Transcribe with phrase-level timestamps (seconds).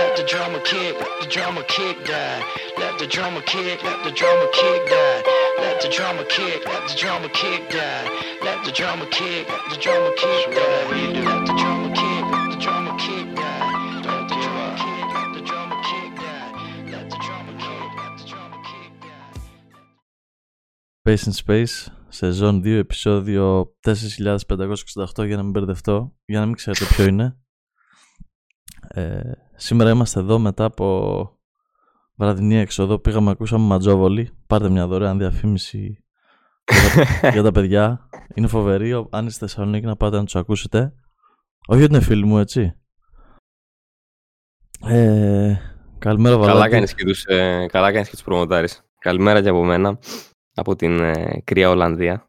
[0.00, 2.40] let the drummer kick, let the drummer kick die.
[2.78, 5.22] Let the drummer kick, let the drummer kick die.
[5.62, 8.04] Let the drummer kick, let the drummer kick die.
[8.46, 10.84] Let the drummer kick, let the drummer kick die.
[11.28, 13.62] Let the drummer kick, let the drummer kick die.
[14.06, 16.50] Let the drummer kick, let the drummer kick die.
[16.92, 19.24] Let the drummer kick, let the drummer kick die.
[21.02, 26.84] Space in Space, σεζόν 2, επεισόδιο 4568 για να μην μπερδευτώ, για να μην ξέρετε
[26.84, 27.36] ποιο είναι.
[28.88, 29.20] Ε,
[29.56, 31.28] σήμερα είμαστε εδώ μετά από
[32.14, 32.98] βραδινή έξοδο.
[32.98, 34.30] Πήγαμε, ακούσαμε Ματζόβολη.
[34.46, 36.04] Πάρτε μια δωρεάν διαφήμιση
[36.64, 38.08] για τα, για τα παιδιά.
[38.34, 39.06] Είναι φοβερή.
[39.10, 40.94] Αν είστε Θεσσαλονίκη να πάτε να τους ακούσετε.
[41.66, 42.74] Όχι ότι είναι φίλοι μου, έτσι.
[44.86, 45.56] Ε,
[45.98, 46.56] καλημέρα, Βαλάτη.
[46.56, 48.84] Καλά κάνεις και τους, ε, καλά κάνεις και τους προμοτάρεις.
[48.98, 49.98] Καλημέρα και από μένα,
[50.54, 52.28] από την ε, κρύα Ολλανδία.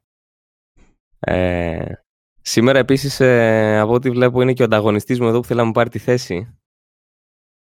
[1.19, 1.91] Ε,
[2.41, 5.65] σήμερα επίσης, ε, από ό,τι βλέπω, είναι και ο ανταγωνιστής μου εδώ που θέλει να
[5.65, 6.54] μου πάρει τη θέση.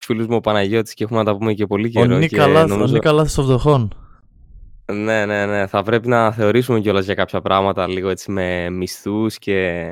[0.04, 2.16] Φίλους μου ο Παναγιώτης και έχουμε να τα πούμε και πολύ Ο καιρό.
[2.16, 3.94] Νίκα και Λάθ- ο νομίζω- Νίκα Λάθος των φτωχών.
[4.92, 5.66] Ναι, ναι, ναι.
[5.66, 9.90] Θα πρέπει να θεωρήσουμε κιόλας για κάποια πράγματα λίγο έτσι με μισθούς και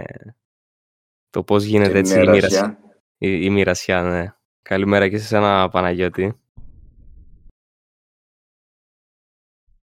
[1.31, 2.33] το πώς γίνεται Και έτσι η μοιρασιά.
[2.35, 2.79] μοιρασιά.
[3.19, 4.35] Η, η μοιρασιά, ναι.
[4.63, 6.37] Καλημέρα και σε εσένα Παναγιώτη.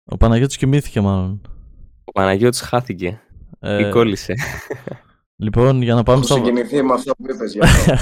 [0.06, 1.42] Ο Παναγιώτης κοιμήθηκε μάλλον.
[2.04, 3.22] Ο Παναγιώτης χάθηκε
[3.60, 4.34] Ε, ή κόλλησε.
[5.40, 6.36] λοιπόν, για να πάμε Έχω στα...
[6.36, 7.94] συγκινηθεί με αυτό που είπες γι' αυτό.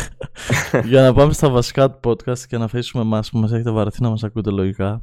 [0.87, 4.01] για να πάμε στα βασικά του podcast και να αφήσουμε εμάς που μας έχετε βαρεθεί
[4.01, 5.01] να μας ακούτε λογικά.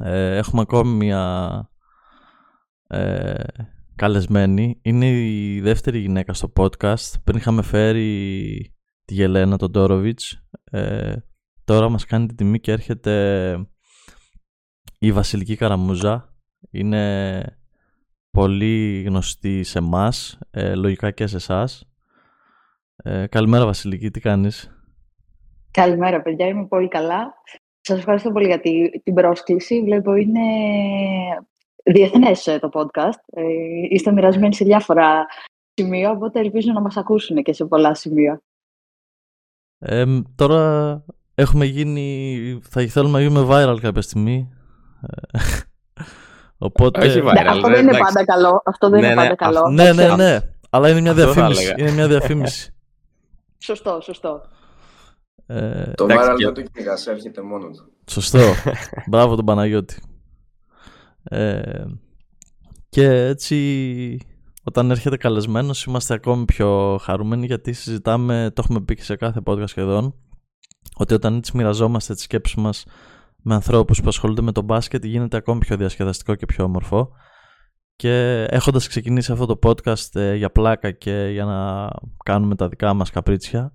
[0.00, 1.70] Ε, έχουμε ακόμη μια
[2.86, 3.44] ε,
[3.96, 4.78] καλεσμένη.
[4.82, 7.12] Είναι η δεύτερη γυναίκα στο podcast.
[7.24, 10.48] Πριν είχαμε φέρει τη Γελένα, τον Τόροβιτς.
[10.64, 11.14] Ε,
[11.64, 13.54] τώρα μας κάνει την τιμή και έρχεται
[14.98, 16.34] η Βασιλική Καραμούζα.
[16.70, 17.55] Είναι
[18.36, 21.88] πολύ γνωστή σε εμάς, ε, λογικά και σε εσάς.
[22.96, 24.70] Ε, καλημέρα Βασιλική, τι κάνεις;
[25.70, 26.46] Καλημέρα, παιδιά.
[26.46, 27.34] Είμαι πολύ καλά.
[27.80, 29.82] Σας ευχαριστώ πολύ για τη- την πρόσκληση.
[29.82, 30.40] Βλέπω είναι
[31.84, 33.20] διεθνές ε, το podcast.
[33.26, 33.42] Ε,
[33.90, 35.26] είστε μοιρασμένοι σε διάφορα
[35.74, 38.42] σημεία, οπότε ελπίζω να μας ακούσουν και σε πολλά σημεία.
[39.78, 40.04] Ε,
[40.34, 41.04] τώρα
[41.34, 44.50] έχουμε γίνει, θα θέλουμε να γίνουμε viral κάποια στιγμή.
[46.58, 47.06] Ε, Οπότε...
[47.06, 48.12] Όχι Ναι, viral, αυτό ρε, δεν είναι εντάξει.
[48.14, 48.62] πάντα καλό.
[48.64, 49.58] Αυτό δεν Ναι, είναι ναι, πάντα καλό.
[49.58, 50.16] αυτό- Ναι, ναι, Ξέρω.
[50.16, 50.38] ναι.
[50.70, 51.62] Αλλά είναι μια Αυτό θα διαφήμιση.
[51.64, 51.82] έλεγα.
[51.82, 52.74] Είναι μια διαφήμιση.
[53.66, 54.42] Σωστό, σωστό.
[55.46, 57.92] Ε, Το Εντάξει, viral και- δεν το κυνηγάς, έρχεται μόνος του.
[58.10, 58.38] σωστό.
[59.10, 59.96] Μπράβο τον Παναγιώτη.
[61.24, 61.84] Ε,
[62.88, 64.18] και έτσι
[64.64, 69.40] όταν έρχεται καλεσμένος είμαστε ακόμη πιο χαρούμενοι γιατί συζητάμε, το έχουμε πει και σε κάθε
[69.46, 70.14] podcast σχεδόν,
[70.96, 72.84] ότι όταν έτσι μοιραζόμαστε τις σκέψεις μας
[73.48, 77.10] με ανθρώπους που ασχολούνται με το μπάσκετ γίνεται ακόμη πιο διασκεδαστικό και πιο όμορφο.
[77.96, 81.88] Και έχοντας ξεκινήσει αυτό το podcast ε, για πλάκα και για να
[82.24, 83.72] κάνουμε τα δικά μας καπρίτσια,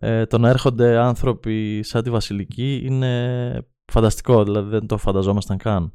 [0.00, 5.92] ε, το να έρχονται άνθρωποι σαν τη Βασιλική είναι φανταστικό, δηλαδή δεν το φανταζόμασταν καν.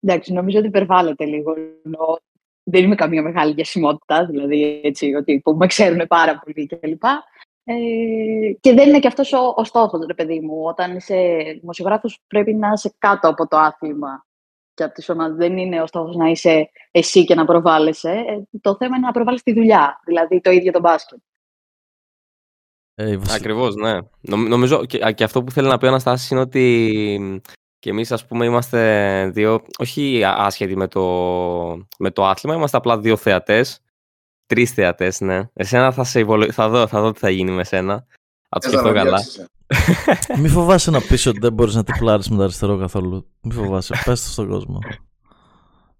[0.00, 1.54] Εντάξει, νομίζω ότι υπερβάλλεται λίγο.
[1.84, 2.18] ενώ
[2.62, 7.02] δεν είμαι καμία μεγάλη διασημότητα, δηλαδή έτσι, ότι που με ξέρουν πάρα πολύ κλπ.
[7.70, 10.62] Ε, και δεν είναι και αυτός ο, ο στόχος, ρε παιδί μου.
[10.62, 14.26] Όταν είσαι δημοσιογράφος πρέπει να είσαι κάτω από το άθλημα
[14.74, 15.36] και από τις ομάδες.
[15.36, 18.10] Δεν είναι ο στόχος να είσαι εσύ και να προβάλλεσαι.
[18.10, 21.18] Ε, το θέμα είναι να προβάλλεις τη δουλειά, δηλαδή το ίδιο το μπάσκετ.
[22.94, 23.98] Ε, η Βασι- Ακριβώς, ναι.
[24.20, 27.42] Νομ- Νομίζω και, α, και αυτό που θέλει να πει ο Αναστάσης είναι ότι
[27.78, 31.02] και εμείς ας πούμε είμαστε δύο, όχι α- άσχετοι με το,
[31.98, 33.80] με το άθλημα, είμαστε απλά δύο θεατές.
[34.48, 35.48] Τρεις θεατές, ναι.
[35.52, 36.52] Εσένα θα σε υπολο...
[36.52, 38.06] θα δω, θα δω τι θα γίνει με σένα.
[38.48, 39.16] Θα το Θες να σκεφτώ με καλά.
[39.16, 40.38] διώξεις, ε.
[40.40, 43.26] Μη φοβάσαι να πεις ότι δεν μπορείς να τυπλάρεις με το αριστερό καθόλου.
[43.42, 44.78] Μη φοβάσαι, πες το στον κόσμο.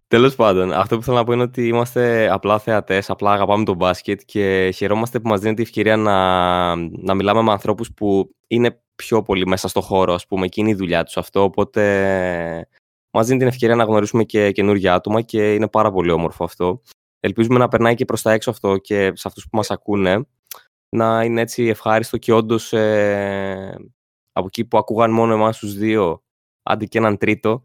[0.07, 3.77] Τέλος πάντων, αυτό που θέλω να πω είναι ότι είμαστε απλά θεατές, απλά αγαπάμε τον
[3.77, 8.83] μπάσκετ και χαιρόμαστε που μας δίνεται η ευκαιρία να, να μιλάμε με ανθρώπους που είναι
[8.95, 11.83] πιο πολύ μέσα στο χώρο, ας πούμε, και είναι η δουλειά τους αυτό, οπότε
[13.11, 16.83] μας δίνει την ευκαιρία να γνωρίσουμε και καινούργια άτομα και είναι πάρα πολύ όμορφο αυτό.
[17.21, 20.27] Ελπίζουμε να περνάει και προς τα έξω αυτό και σε αυτούς που μας ακούνε,
[20.89, 22.73] να είναι έτσι ευχάριστο και όντως
[24.33, 26.23] από εκεί που ακούγαν μόνο εμάς τους δύο,
[26.63, 27.63] άντε και έναν τρίτο,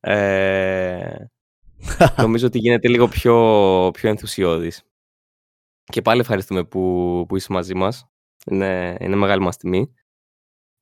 [0.00, 1.16] ε,
[2.16, 4.82] νομίζω ότι γίνεται λίγο πιο, πιο ενθουσιώδης.
[5.84, 8.06] Και πάλι ευχαριστούμε που, που είσαι μαζί μας.
[8.46, 9.94] Είναι, είναι μεγάλη μας τιμή.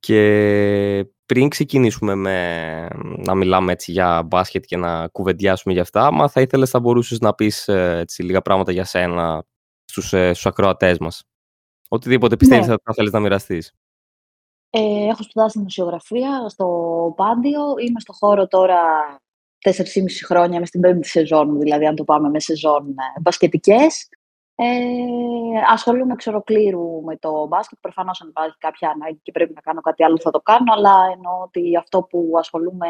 [0.07, 6.29] Και πριν ξεκινήσουμε με, να μιλάμε έτσι για μπάσκετ και να κουβεντιάσουμε για αυτά, μα
[6.29, 9.45] θα ήθελες θα μπορούσες να πεις ε, έτσι, λίγα πράγματα για σένα
[9.85, 11.23] στους, ε, στους ακροατές μας.
[11.89, 12.73] Οτιδήποτε πιστεύεις Ναι.
[12.73, 13.73] ότι θα θέλεις να μοιραστείς.
[14.71, 16.67] Ε, έχω σπουδάσει δημοσιογραφία στο
[17.17, 17.61] Πάντιο.
[17.87, 18.81] Είμαι στο χώρο τώρα
[19.59, 24.09] 4,5 χρόνια, είμαι στην πέμπτη σεζόν, δηλαδή αν το πάμε με σεζόν ε, μπασκετικές.
[24.55, 24.67] Ε,
[25.69, 27.79] ασχολούμαι εξ ολοκλήρου με το μπάσκετ.
[27.81, 30.95] Προφανώς αν υπάρχει κάποια ανάγκη και πρέπει να κάνω κάτι άλλο θα το κάνω, αλλά
[31.15, 32.87] εννοώ ότι αυτό που ασχολούμαι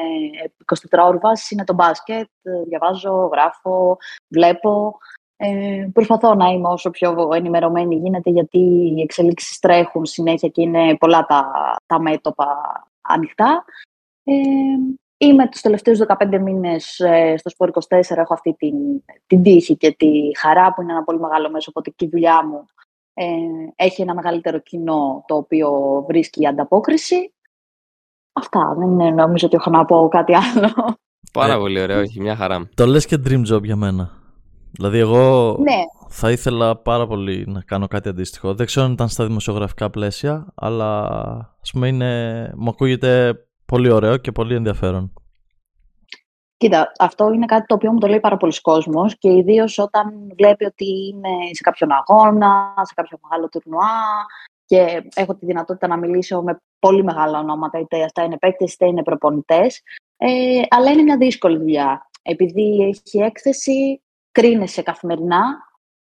[0.90, 2.28] 24 ώρες βάσης είναι το μπάσκετ.
[2.68, 3.96] Διαβάζω, γράφω,
[4.28, 4.98] βλέπω.
[5.36, 8.58] Ε, προσπαθώ να είμαι όσο πιο ενημερωμένη γίνεται, γιατί
[8.96, 11.50] οι εξελίξεις τρέχουν συνέχεια και είναι πολλά τα,
[11.86, 12.46] τα μέτωπα
[13.00, 13.64] ανοιχτά.
[14.24, 14.32] Ε,
[15.22, 18.74] Είμαι τους τελευταίους 15 μήνες ε, στο Σπορ 24, έχω αυτή την,
[19.26, 20.08] την τύχη και τη
[20.38, 22.64] χαρά που είναι ένα πολύ μεγάλο μέσο, οπότε και η δουλειά μου
[23.14, 23.24] ε,
[23.76, 25.70] έχει ένα μεγαλύτερο κοινό το οποίο
[26.08, 27.34] βρίσκει ανταπόκριση.
[28.32, 30.96] Αυτά, δεν νομίζω ότι έχω να πω κάτι άλλο.
[31.32, 32.68] Πάρα ε, πολύ ωραίο, έχει μια χαρά.
[32.74, 34.10] Το λες και dream job για μένα.
[34.70, 35.80] Δηλαδή εγώ ναι.
[36.08, 38.54] θα ήθελα πάρα πολύ να κάνω κάτι αντίστοιχο.
[38.54, 41.06] Δεν ξέρω αν ήταν στα δημοσιογραφικά πλαίσια, αλλά
[41.62, 43.36] ας πούμε είναι, μου ακούγεται
[43.72, 45.12] πολύ ωραίο και πολύ ενδιαφέρον.
[46.56, 50.32] Κοίτα, αυτό είναι κάτι το οποίο μου το λέει πάρα πολλοί κόσμος και ιδίως όταν
[50.36, 54.26] βλέπει ότι είμαι σε κάποιον αγώνα, σε κάποιο μεγάλο τουρνουά
[54.64, 58.86] και έχω τη δυνατότητα να μιλήσω με πολύ μεγάλα ονόματα, είτε αυτά είναι παίκτες είτε
[58.86, 59.82] είναι προπονητές.
[60.16, 62.10] Ε, αλλά είναι μια δύσκολη δουλειά.
[62.22, 65.44] Επειδή έχει έκθεση, κρίνεσαι καθημερινά.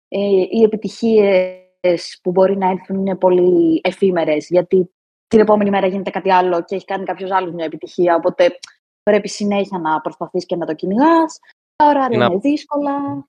[0.07, 0.19] Ε,
[0.49, 4.89] οι επιτυχίες που μπορεί να έρθουν είναι πολύ εφήμερες, γιατί
[5.27, 8.15] την επόμενη μέρα γίνεται κάτι άλλο και έχει κάνει κάποιος άλλος μια επιτυχία.
[8.15, 8.57] Οπότε
[9.03, 11.39] πρέπει συνέχεια να προσπαθείς και να το κυνηγάς.
[11.75, 13.27] Τα ωράρια είναι δύσκολα.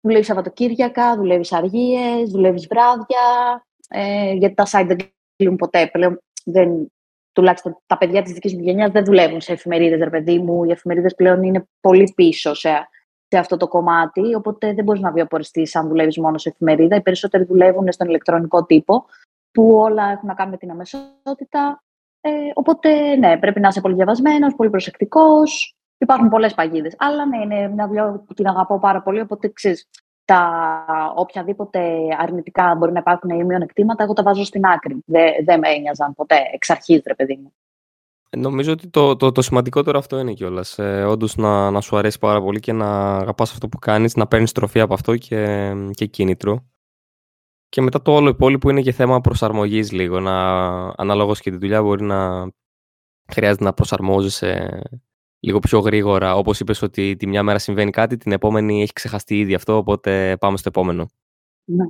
[0.00, 3.64] Δουλεύεις Σαββατοκύριακα, δουλεύεις αργίες, δουλεύεις βράδια.
[3.88, 4.96] Ε, γιατί τα site δεν
[5.36, 5.86] κλείνουν ποτέ.
[5.86, 6.92] Πλέον, δεν,
[7.32, 10.64] τουλάχιστον τα παιδιά της δικής μου γενιάς δεν δουλεύουν σε εφημερίδες, ρε παιδί μου.
[10.64, 12.88] Οι εφημερίδες πλέον είναι πολύ πίσω σε,
[13.28, 14.34] σε αυτό το κομμάτι.
[14.34, 16.96] Οπότε δεν μπορείς να βιοποριστείς αν δουλεύεις μόνο σε εφημερίδα.
[16.96, 19.06] Οι περισσότεροι δουλεύουν στον ηλεκτρονικό τύπο
[19.52, 21.82] που όλα έχουν να κάνουν με την αμεσότητα.
[22.20, 25.76] Ε, οπότε, ναι, πρέπει να είσαι πολύ διαβασμένος, πολύ προσεκτικός.
[25.98, 26.94] Υπάρχουν πολλές παγίδες.
[26.98, 29.20] Αλλά ναι, είναι μια δουλειά που την αγαπώ πάρα πολύ.
[29.20, 29.88] Οπότε ξέρεις,
[30.24, 30.64] τα
[31.16, 31.80] οποιαδήποτε
[32.18, 35.02] αρνητικά μπορεί να υπάρχουν ή μειονεκτήματα, εγώ τα βάζω στην άκρη.
[35.06, 37.52] Δεν δε με ένοιαζαν ποτέ εξ αρχής, ρε παιδί μου.
[38.30, 40.78] Ε, νομίζω ότι το, το, το σημαντικότερο αυτό είναι κιόλας.
[40.78, 44.26] Ε, Όντως να, να σου αρέσει πάρα πολύ και να αγαπάς αυτό που κάνεις, να
[44.26, 46.64] παίρνεις τροφή από αυτό και, και κίνητρο.
[47.72, 50.20] Και μετά το όλο υπόλοιπο είναι και θέμα προσαρμογής λίγο.
[50.20, 50.32] Να,
[50.88, 52.50] αναλόγως και τη δουλειά μπορεί να
[53.32, 54.82] χρειάζεται να προσαρμόζεσαι
[55.40, 56.34] λίγο πιο γρήγορα.
[56.34, 60.36] Όπως είπες ότι τη μια μέρα συμβαίνει κάτι, την επόμενη έχει ξεχαστεί ήδη αυτό, οπότε
[60.36, 61.10] πάμε στο επόμενο.
[61.64, 61.84] Ναι.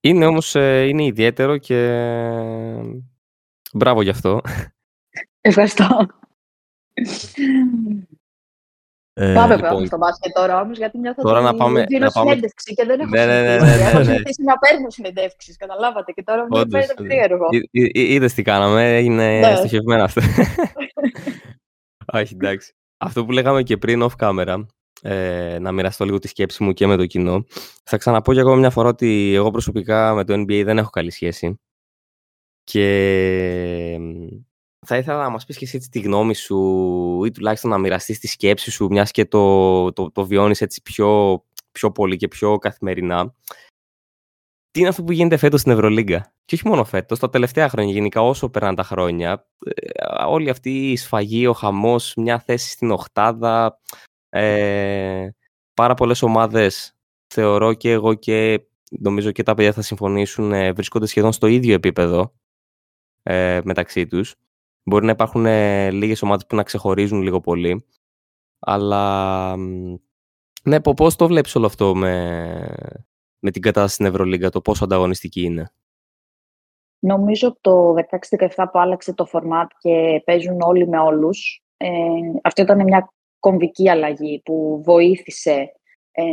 [0.00, 1.78] Είναι όμως ε, είναι ιδιαίτερο και
[3.72, 4.40] μπράβο γι' αυτό.
[5.40, 6.06] Ευχαριστώ.
[9.14, 12.04] Ε, πάμε λοιπόν, λοιπόν, στο μπάσκετ τώρα όμως, γιατί νιώθω τώρα ότι να πάμε- δίνω
[12.04, 13.76] να πάμε- συνέντευξη και δεν έχω Ναι, ναι, ναι, συνηθίσει.
[13.78, 14.04] ναι, ναι, Έχω ναι.
[14.04, 17.06] συνηθίσει να παίρνω συνεντεύξεις, καταλάβατε, και τώρα μου Όντως, φαίνεται όντως.
[17.06, 17.46] περίεργο.
[17.92, 19.54] Είδες τι κάναμε, είναι Ναι.
[19.56, 20.20] στοχευμένο αυτό.
[22.12, 22.72] Όχι, εντάξει.
[22.98, 24.64] Αυτό που λέγαμε και πριν off camera,
[25.02, 27.44] ε, να μοιραστώ λίγο τη σκέψη μου και με το κοινό.
[27.84, 31.10] Θα ξαναπώ και εγώ μια φορά ότι εγώ προσωπικά με το NBA δεν έχω καλή
[31.10, 31.60] σχέση.
[32.64, 34.26] Και μ,
[34.86, 38.18] θα ήθελα να μας πεις και εσύ έτσι τη γνώμη σου ή τουλάχιστον να μοιραστείς
[38.18, 41.42] τη σκέψη σου μιας και το, το, το βιώνεις έτσι πιο,
[41.72, 43.34] πιο πολύ και πιο καθημερινά.
[44.70, 47.92] Τι είναι αυτό που γίνεται φέτος στην Ευρωλίγκα; Και όχι μόνο φέτος, τα τελευταία χρόνια
[47.92, 49.46] γενικά όσο περνάνε τα χρόνια.
[49.64, 53.80] ε, όλη αυτή η σφαγή, ο χαμός, μια θέση στην οχτάδα,
[54.28, 55.28] ε,
[55.74, 56.92] πάρα πολλές ομάδες
[57.34, 61.74] θεωρώ και εγώ και νομίζω και τα παιδιά θα συμφωνήσουν ε, βρίσκονται σχεδόν στο ίδιο
[61.74, 62.34] επίπεδο
[63.22, 64.34] ε, μεταξύ τους.
[64.84, 67.86] Μπορεί να υπάρχουν ε, λίγες ομάδες που να ξεχωρίζουν λίγο πολύ.
[68.58, 69.94] Αλλά μ,
[70.64, 72.74] ναι, πο- πώς το βλέπεις όλο αυτό με,
[73.38, 75.72] με την κατάσταση στην Ευρωλίγκα, το πόσο ανταγωνιστική είναι;
[77.04, 77.94] Νομίζω το
[78.38, 81.88] 16-17 που άλλαξε το format και παίζουν όλοι με όλους, ε,
[82.42, 85.72] αυτό ήταν μια κομβική αλλαγή που βοήθησε
[86.12, 86.24] ε,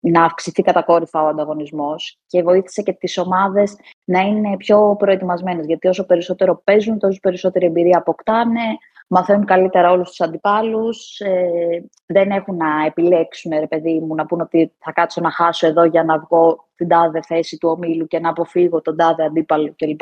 [0.00, 5.88] να αυξηθεί κατακόρυφα ο ανταγωνισμός και βοήθησε και τις ομάδες να είναι πιο προετοιμασμένες, γιατί
[5.88, 8.60] όσο περισσότερο παίζουν, τόσο περισσότερη εμπειρία αποκτάνε,
[9.08, 14.40] μαθαίνουν καλύτερα όλους τους αντιπάλους, ε, δεν έχουν να επιλέξουν, ρε παιδί μου, να πούν
[14.40, 18.20] ότι θα κάτσω να χάσω εδώ για να βγω την τάδε θέση του ομίλου και
[18.20, 20.00] να αποφύγω τον τάδε αντίπαλο κλπ.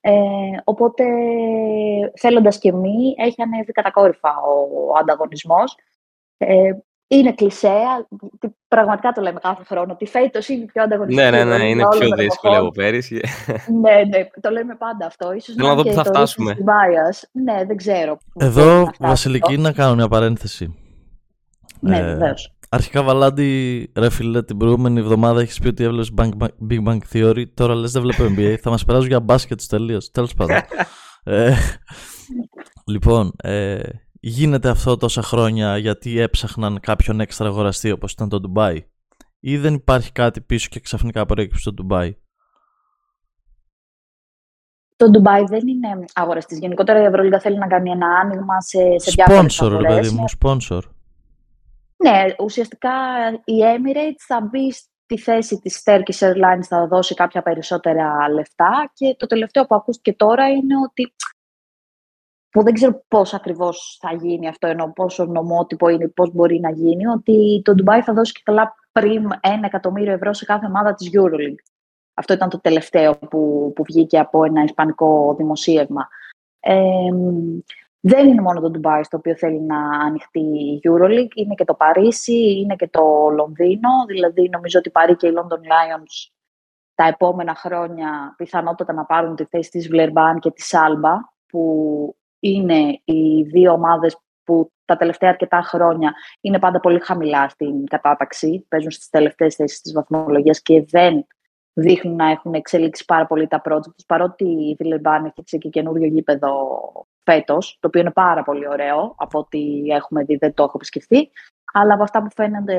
[0.00, 0.12] Ε,
[0.64, 1.04] οπότε,
[2.16, 5.76] θέλοντας και μη, έχει ανέβει κατακόρυφα ο, ο ανταγωνισμός.
[6.36, 6.72] Ε,
[7.08, 7.74] είναι κλισέ,
[8.68, 11.30] πραγματικά το λέμε κάθε χρόνο, ότι φέτος είναι πιο ανταγωνιστικό.
[11.30, 13.20] Ναι, ναι, ναι, είναι πιο δύσκολο από πέρυσι.
[13.80, 15.32] Ναι, ναι, το λέμε πάντα αυτό.
[15.32, 16.56] Ίσως Θέλω να είναι δω και πού θα το φτάσουμε.
[16.58, 17.22] recency bias.
[17.32, 18.16] Ναι, δεν ξέρω.
[18.16, 19.60] πού μπορεί Εδώ, να φτάσει Βασιλική, αυτό.
[19.62, 20.74] να κάνω μια παρένθεση.
[21.80, 22.50] Ναι, Ε, βεβαίως.
[22.68, 26.10] Αρχικά, Βαλάντι, ρε φίλε, την προηγούμενη εβδομάδα έχεις πει ότι έβλεπες
[26.70, 27.44] Big Bang Theory.
[27.54, 28.56] Τώρα λες δεν βλέπω NBA.
[28.62, 29.98] θα μας περάσουν για μπάσκετ τελείω.
[30.12, 30.56] Τέλος πάντων.
[31.24, 31.54] ε,
[32.86, 33.78] λοιπόν, ε,
[34.20, 38.78] γίνεται αυτό τόσα χρόνια γιατί έψαχναν κάποιον έξτρα αγοραστή όπως ήταν το Dubai;
[39.40, 42.16] ή δεν υπάρχει κάτι πίσω και ξαφνικά προέκυψε στο Ντουμπάι.
[44.96, 46.58] Το Ντουμπάι δεν είναι αγοραστής.
[46.58, 50.28] Γενικότερα η Ευρωλίγα θέλει να κάνει ένα άνοιγμα σε, σε διάφορες Σπόνσορ, ρε παιδί μου,
[50.28, 50.84] σπόνσορ.
[51.96, 52.90] Ναι, ουσιαστικά
[53.44, 59.14] η Emirates θα μπει στη θέση της Turkish Airlines, θα δώσει κάποια περισσότερα λεφτά και
[59.18, 61.14] το τελευταίο που ακούστηκε τώρα είναι ότι
[62.56, 66.70] που δεν ξέρω πώς ακριβώς θα γίνει αυτό, ενώ πόσο νομότυπο είναι, πώς μπορεί να
[66.70, 70.94] γίνει, ότι το Dubai θα δώσει και καλά πριν ένα εκατομμύριο ευρώ σε κάθε ομάδα
[70.94, 71.62] της EuroLeague.
[72.14, 76.08] Αυτό ήταν το τελευταίο που, που βγήκε από ένα ισπανικό δημοσίευμα.
[76.60, 77.10] Ε,
[78.00, 81.74] δεν είναι μόνο το Ντουμπάι στο οποίο θέλει να ανοιχτεί η EuroLeague, είναι και το
[81.74, 83.90] Παρίσι, είναι και το Λονδίνο.
[84.08, 86.30] Δηλαδή, νομίζω ότι πάρει και οι London Lions
[86.94, 91.14] τα επόμενα χρόνια πιθανότατα να πάρουν τη θέση της Βλερμπάν και της Άλμπα,
[91.46, 97.86] που είναι οι δύο ομάδες που τα τελευταία αρκετά χρόνια είναι πάντα πολύ χαμηλά στην
[97.86, 101.26] κατάταξη, παίζουν στις τελευταίες θέσεις της βαθμολογίας και δεν
[101.72, 106.06] δείχνουν να έχουν εξελίξει πάρα πολύ τα project τους, παρότι η Βιλερμπάν έχει και καινούριο
[106.06, 106.80] γήπεδο
[107.22, 111.30] φέτος, το οποίο είναι πάρα πολύ ωραίο, από ό,τι έχουμε δει δεν το έχω επισκεφθεί,
[111.72, 112.78] αλλά από αυτά που φαίνονται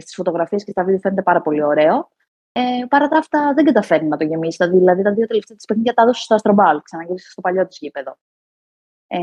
[0.00, 2.08] στις φωτογραφίες και στα βίντεο φαίνεται πάρα πολύ ωραίο.
[2.52, 4.68] Ε, παρά τα αυτά δεν καταφέρνει να το γεμίσει.
[4.68, 8.16] Δηλαδή τα δύο τελευταία της παιχνίδια τα έδωσε στο Αστρομπάλ, ξαναγύρισε στο παλιό της γήπεδο.
[9.08, 9.18] Ε,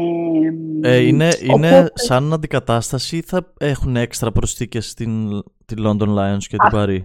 [0.81, 6.57] ε, είναι, είναι σαν αντικατάσταση ή θα έχουν έξτρα προσθήκες στην τη London Lions και
[6.57, 7.01] την Paris.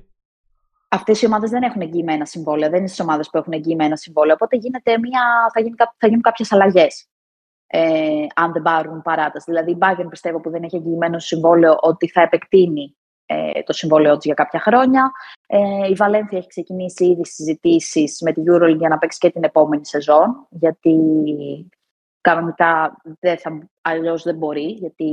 [0.89, 4.35] Αυτές οι ομάδες δεν έχουν εγγυημένα συμβόλαια, δεν είναι στις ομάδες που έχουν εγγυημένα συμβόλαια.
[4.35, 7.09] Οπότε γίνεται μια, θα, γίνει, θα γίνουν κάποιες αλλαγές.
[7.71, 9.51] Ε, αν δεν πάρουν παράταση.
[9.51, 14.17] Δηλαδή, η Bayern πιστεύω που δεν έχει εγγυημένο συμβόλαιο ότι θα επεκτείνει ε, το συμβόλαιό
[14.17, 15.11] της για κάποια χρόνια.
[15.47, 19.45] Ε, η Βαλένθια έχει ξεκινήσει ήδη συζητήσεις με τη EuroLeague για να παίξει και την
[19.45, 20.97] επόμενη σεζόν, γιατί
[22.21, 25.05] κανονικά δεν θα, αλλιώς δεν μπορεί, γιατί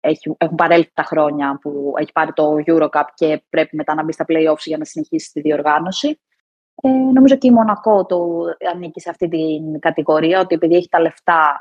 [0.00, 4.12] έχει, έχουν παρέλθει τα χρόνια που έχει πάρει το Eurocup και πρέπει μετά να μπει
[4.12, 6.20] στα play-offs για να συνεχίσει τη διοργάνωση.
[6.82, 8.44] Ε, νομίζω και η Μονακό το
[8.74, 11.60] ανήκει σε αυτή την κατηγορία, ότι επειδή έχει τα λεφτά,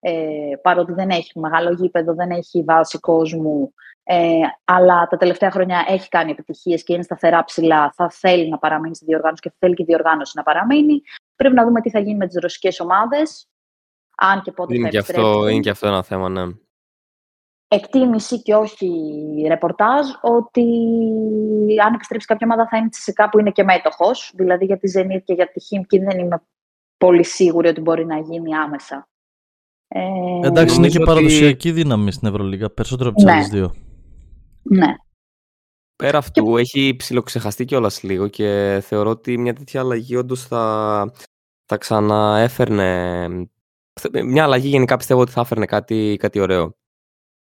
[0.00, 5.84] ε, παρότι δεν έχει μεγάλο γήπεδο, δεν έχει βάση κόσμου, ε, αλλά τα τελευταία χρόνια
[5.88, 9.74] έχει κάνει επιτυχίες και είναι σταθερά ψηλά, θα θέλει να παραμείνει στη διοργάνωση και θέλει
[9.74, 11.00] και η διοργάνωση να παραμείνει.
[11.36, 13.48] Πρέπει να δούμε τι θα γίνει με τις ρωσικές ομάδες
[14.16, 16.42] αν και πότε είναι θα και αυτό, Είναι και αυτό ένα θέμα, ναι.
[17.68, 18.90] Εκτίμηση και όχι
[19.48, 20.64] ρεπορτάζ ότι
[21.84, 24.32] αν επιστρέψει κάποια ομάδα θα είναι σε κάπου είναι και μέτοχος.
[24.34, 26.42] Δηλαδή για τη Zenit και για τη Χίμκι δεν είμαι
[26.96, 29.08] πολύ σίγουρη ότι μπορεί να γίνει άμεσα.
[29.88, 32.70] Ε, Εντάξει, είναι και παραδοσιακή δύναμη στην Ευρωλίγα.
[32.70, 33.48] Περισσότερο από τις ναι.
[33.48, 33.74] δύο.
[34.62, 34.94] Ναι.
[35.96, 36.60] Πέρα αυτού, και...
[36.60, 41.12] έχει ψηλοξεχαστεί κιόλας λίγο και θεωρώ ότι μια τέτοια αλλαγή όντως θα,
[41.64, 43.28] θα ξαναέφερνε
[44.24, 46.76] μια αλλαγή γενικά πιστεύω ότι θα έφερνε κάτι, κάτι ωραίο.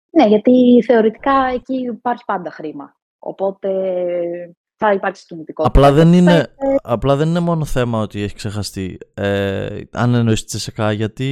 [0.10, 2.96] Ναι, γιατί θεωρητικά εκεί υπάρχει πάντα χρήμα.
[3.20, 3.70] Οπότε
[4.76, 5.80] θα υπάρξει κινητικότητα.
[5.80, 8.98] Απλά δεν είναι, απλά δεν είναι μόνο θέμα ότι έχει ξεχαστεί.
[9.14, 11.28] Ε, αν εννοείς τη ΣΕΚΑ, γιατί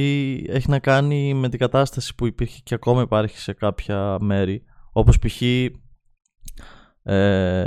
[0.48, 4.64] έχει να κάνει με την κατάσταση που υπήρχε και ακόμα υπάρχει σε κάποια μέρη.
[4.92, 5.42] Όπως π.χ.
[7.02, 7.64] Ε,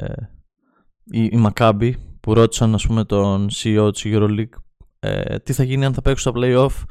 [1.03, 4.57] η, η Maccabi που ρώτησαν ας πούμε τον CEO της EuroLeague
[4.99, 6.83] ε, τι θα γίνει αν θα παίξουν στα play-off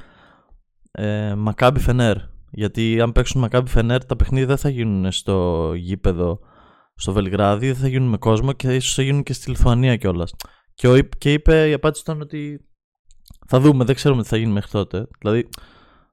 [0.99, 2.17] ε, Μακάμπι Φενέρ.
[2.50, 6.40] Γιατί αν παίξουν Μακάμπι Φενέρ, τα παιχνίδια δεν θα γίνουν στο γήπεδο
[6.95, 10.35] στο Βελιγράδι, δεν θα γίνουν με κόσμο και ίσως θα γίνουν και στη Λιθουανία κιόλας.
[10.75, 12.67] Και, και είπε η απάντηση ήταν ότι
[13.47, 15.09] θα δούμε, δεν ξέρουμε τι θα γίνει μέχρι τότε.
[15.19, 15.49] Δηλαδή,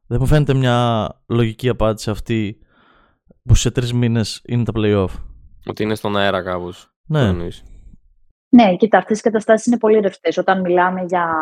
[0.07, 2.57] δεν μου φαίνεται μια λογική απάντηση αυτή
[3.43, 5.21] που σε τρεις μήνες είναι τα playoff.
[5.65, 6.89] Ότι είναι στον αέρα κάπως.
[7.07, 7.33] Ναι.
[8.49, 10.37] Ναι, κοίτα, αυτές οι καταστάσεις είναι πολύ ρευστές.
[10.37, 11.35] Όταν μιλάμε για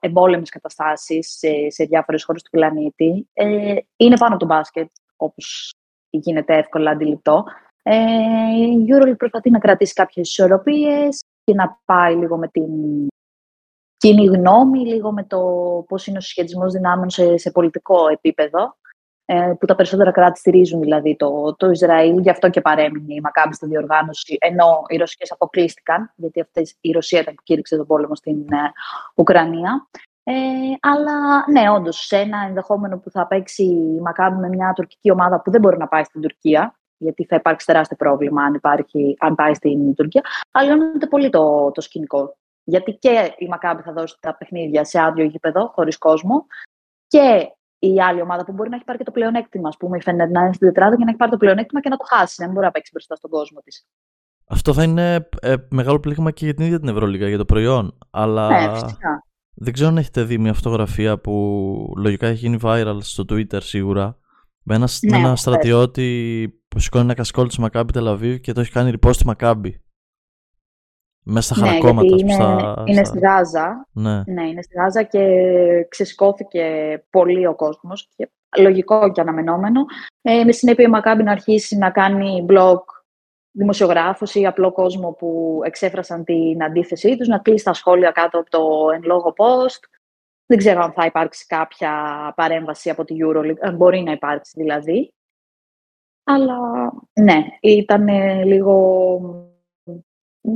[0.00, 5.72] εμπόλεμες καταστάσεις σε, σε διάφορες χώρες του πλανήτη, ε, είναι πάνω από το μπάσκετ, όπως
[6.10, 7.44] γίνεται εύκολα αντιληπτό.
[7.82, 7.96] Ε,
[8.56, 12.66] η EuroLeague προσπαθεί να κρατήσει κάποιες ισορροπίες και να πάει λίγο με την
[13.96, 15.40] κοινή γνώμη, λίγο με το
[15.88, 18.76] πώς είναι ο συσχετισμός δυνάμεων σε, σε πολιτικό επίπεδο.
[19.30, 23.20] Ε, που τα περισσότερα κράτη στηρίζουν δηλαδή το, το Ισραήλ, γι' αυτό και παρέμεινε η
[23.20, 27.86] Μακάμπη στη διοργάνωση, ενώ οι Ρωσικές αποκλείστηκαν, γιατί αυτές, η Ρωσία ήταν που κήρυξε τον
[27.86, 28.72] πόλεμο στην ε,
[29.14, 29.88] Ουκρανία.
[30.22, 30.32] Ε,
[30.80, 35.40] αλλά ναι, όντως, σε ένα ενδεχόμενο που θα παίξει η Μακάμπη με μια τουρκική ομάδα
[35.40, 39.34] που δεν μπορεί να πάει στην Τουρκία, γιατί θα υπάρξει τεράστιο πρόβλημα αν, υπάρχει, αν
[39.34, 42.36] πάει στην Τουρκία, αλλοιώνεται πολύ το, το σκηνικό.
[42.64, 46.46] Γιατί και η Μακάμπη θα δώσει τα παιχνίδια σε άδειο γήπεδο, χωρίς κόσμο,
[47.06, 50.00] και η άλλη ομάδα που μπορεί να έχει πάρει και το πλεονέκτημα, ας πούμε, η
[50.00, 52.34] Φενέρ να είναι στην τετράδα και να έχει πάρει το πλεονέκτημα και να το χάσει,
[52.38, 53.86] να μην μπορεί να παίξει μπροστά στον κόσμο της.
[54.48, 57.98] Αυτό θα είναι ε, μεγάλο πλήγμα και για την ίδια την Ευρωλίγα, για το προϊόν.
[58.10, 59.24] Αλλά ναι, φυσικά.
[59.54, 64.18] δεν ξέρω αν έχετε δει μια φωτογραφία που λογικά έχει γίνει viral στο Twitter σίγουρα.
[64.62, 68.70] Με ένα, ναι, ένα στρατιώτη που σηκώνει ένα κασκόλ της Μακάμπη Τελαβίβ και το έχει
[68.70, 69.82] κάνει ρηπό στη Μακάμπη.
[71.30, 72.06] Μέσα στα Ναι, χαρακόμματα.
[72.06, 73.86] γιατί ας πούμε, είναι, στα- είναι στα- στη Γάζα.
[73.92, 74.22] Ναι.
[74.26, 75.20] Ναι, είναι στη Γάζα και
[75.88, 76.64] ξεσηκώθηκε
[77.10, 78.08] πολύ ο κόσμος.
[78.16, 79.84] Και λογικό και αναμενόμενο.
[80.22, 82.78] Ε, με συνέπεια η Μακάμπη να αρχίσει να κάνει blog
[83.50, 88.50] δημοσιογράφους ή απλό κόσμο που εξέφρασαν την αντίθεσή τους, να κλείσει τα σχόλια κάτω από
[88.50, 89.80] το εν λόγω post.
[90.46, 91.92] Δεν ξέρω αν θα υπάρξει κάποια
[92.36, 95.12] παρέμβαση από τη EuroLeague, αν μπορεί να υπάρξει δηλαδή.
[96.24, 96.58] Αλλά
[97.20, 98.08] ναι, ήταν
[98.44, 99.47] λίγο...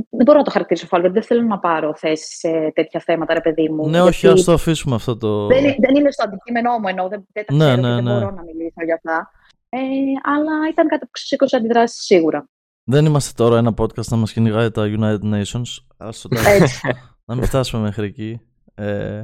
[0.09, 3.33] Δεν μπορώ να το χαρακτηρίσω φάλο, γιατί δεν θέλω να πάρω θέση σε τέτοια θέματα,
[3.33, 3.89] ρε παιδί μου.
[3.89, 5.47] Ναι, όχι, γιατί ας το αφήσουμε αυτό το...
[5.47, 7.93] Δεν, είναι- δεν είναι στο αντικείμενό μου, ενώ δεν, δεν τα Ναι, ξέρω ναι, και
[7.93, 8.13] δεν ναι.
[8.19, 9.31] μπορώ να μιλήσω για αυτά.
[9.69, 9.77] Ε,
[10.23, 12.49] αλλά ήταν κάτι που ξεσήκωσε αντιδράσεις σίγουρα.
[12.83, 15.85] Δεν είμαστε τώρα ένα podcast να μας κυνηγάει τα United Nations.
[15.97, 16.87] Ας το Έτσι.
[17.27, 18.41] να μην φτάσουμε μέχρι εκεί.
[18.75, 19.23] Ε,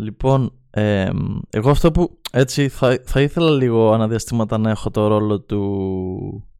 [0.00, 1.10] λοιπόν, ε,
[1.50, 6.50] εγώ αυτό που έτσι θα, θα ήθελα λίγο αναδιαστήματα να έχω το ρόλο του,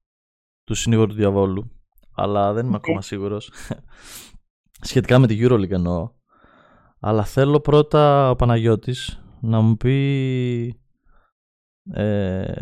[0.65, 1.71] του συνήγορου του διαβόλου.
[2.17, 2.83] Αλλά δεν είμαι Οκ.
[2.85, 3.53] ακόμα σίγουρος.
[4.81, 6.11] Σχετικά με τη EuroLeague εννοώ.
[7.01, 10.81] Αλλά θέλω πρώτα ο Παναγιώτης να μου πει...
[11.93, 12.53] Ε,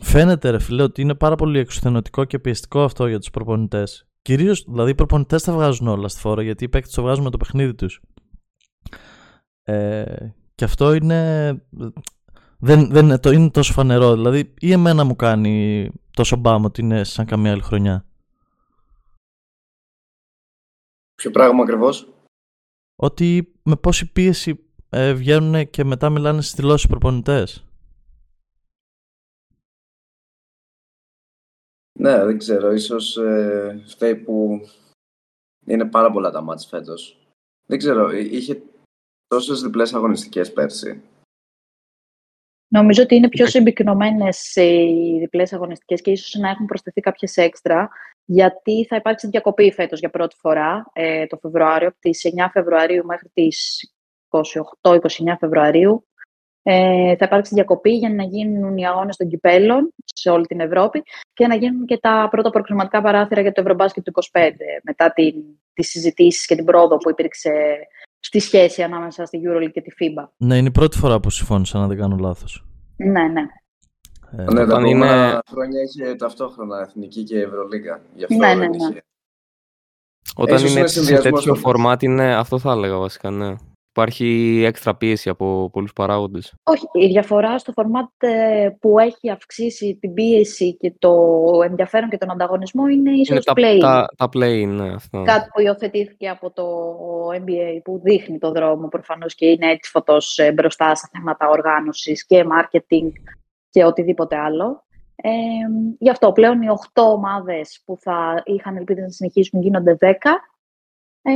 [0.00, 4.08] φαίνεται ρε φίλε ότι είναι πάρα πολύ εξουθενωτικό και πιεστικό αυτό για τους προπονητές.
[4.22, 7.30] Κυρίως, δηλαδή οι προπονητές τα βγάζουν όλα στη φόρα γιατί οι παίκτες το βγάζουν με
[7.30, 8.00] το παιχνίδι τους.
[9.62, 10.04] Ε,
[10.54, 11.50] και αυτό είναι...
[12.62, 14.14] Δεν, δεν είναι, το, είναι τόσο φανερό.
[14.14, 18.04] Δηλαδή ή εμένα μου κάνει τόσο μπάμ ότι είναι σαν καμία άλλη χρονιά.
[21.20, 22.08] Ποιο πράγμα ακριβώς;
[22.96, 27.64] Ότι με πόση πίεση ε, βγαίνουν και μετά μιλάνε στις δηλώσεις προπονητές.
[31.98, 32.72] Ναι, δεν ξέρω.
[32.72, 34.60] Ίσως ε, φταίει που
[35.66, 37.18] είναι πάρα πολλά τα μάτς φέτος.
[37.66, 38.10] Δεν ξέρω.
[38.10, 38.62] εί- Είχε
[39.26, 41.02] τόσες διπλές αγωνιστικές πέρσι.
[42.72, 47.90] Νομίζω ότι είναι πιο συμπυκνωμένες οι διπλές αγωνιστικές και ίσως να έχουν προσθεθεί κάποιες έξτρα,
[48.32, 53.04] γιατί θα υπάρξει διακοπή φέτος για πρώτη φορά ε, το Φεβρουάριο, από τις 9 Φεβρουαρίου
[53.04, 53.90] μέχρι τις
[54.82, 54.98] 28-29
[55.38, 56.04] Φεβρουαρίου.
[56.62, 61.02] Ε, θα υπάρξει διακοπή για να γίνουν οι αγώνες των κυπέλων σε όλη την Ευρώπη
[61.32, 64.50] και να γίνουν και τα πρώτα προκριματικά παράθυρα για το Ευρωμπάσκετ του 25
[64.82, 65.34] μετά την,
[65.72, 67.50] τις συζητήσεις και την πρόοδο που υπήρξε
[68.20, 70.28] στη σχέση ανάμεσα στη EuroLeague και τη FIBA.
[70.36, 72.64] Ναι, είναι η πρώτη φορά που συμφώνησα να δεν κάνω λάθος.
[72.96, 73.42] Ναι, ναι.
[74.32, 78.00] Ε, ναι, τα όταν επόμενα είναι- χρόνια είχε ταυτόχρονα Εθνική και Ευρωλίγα.
[78.14, 78.76] Γι' αυτό Ναι, ναι, δεν ναι.
[78.76, 79.02] είχε.
[80.36, 83.30] Όταν Ίσως είναι είναι έτσι σε συνδυασμός τέτοιο των φορμάτ, είναι, αυτό θα έλεγα βασικά,
[83.30, 83.54] ναι.
[83.90, 86.54] Υπάρχει έξτρα πίεση από πολλούς παράγοντες.
[86.62, 91.14] Όχι, η διαφορά στο φορμάτ ε, που έχει αυξήσει την πίεση και το
[91.64, 93.78] ενδιαφέρον και τον ανταγωνισμό είναι ίσως Είναι τα, play.
[93.80, 95.22] τα, τα play, ναι, αυτό.
[95.22, 96.64] Κάτι που υιοθετήθηκε από το
[97.32, 102.26] NBA που δείχνει το δρόμο προφανώς και είναι έτσι φωτός ε, μπροστά σε θέματα οργάνωσης
[102.26, 103.08] και marketing
[103.70, 104.84] και οτιδήποτε άλλο.
[105.22, 105.30] Ε,
[105.98, 110.08] γι' αυτό πλέον οι 8 ομάδες που θα είχαν ελπίδες να συνεχίσουν γίνονται 10.
[111.22, 111.32] Ε,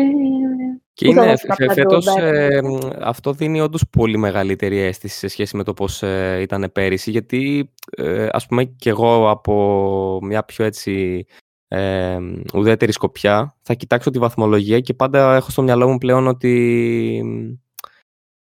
[0.93, 2.23] Και που θα είναι, δώσουν φε- κάποια φέτος drawback.
[2.23, 6.71] ε, μ, αυτό δίνει όντως πολύ μεγαλύτερη αίσθηση σε σχέση με το πώς ε, ήταν
[6.73, 11.27] πέρυσι, γιατί ε, ας πούμε και εγώ από μια πιο έτσι
[11.69, 12.19] ε,
[12.55, 17.53] ουδέτερη σκοπιά θα κοιτάξω τη βαθμολογία και πάντα έχω στο μυαλό μου πλέον ότι μ,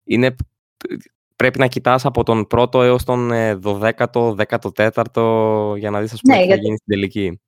[0.03, 0.35] είναι,
[1.41, 6.21] πρέπει να κοιτάς από τον πρώτο έως τον ε, 12ο, 14ο για να δεις ας
[6.21, 7.41] πούμε Ναι, τι θα γιατί- γίνει στην τελική.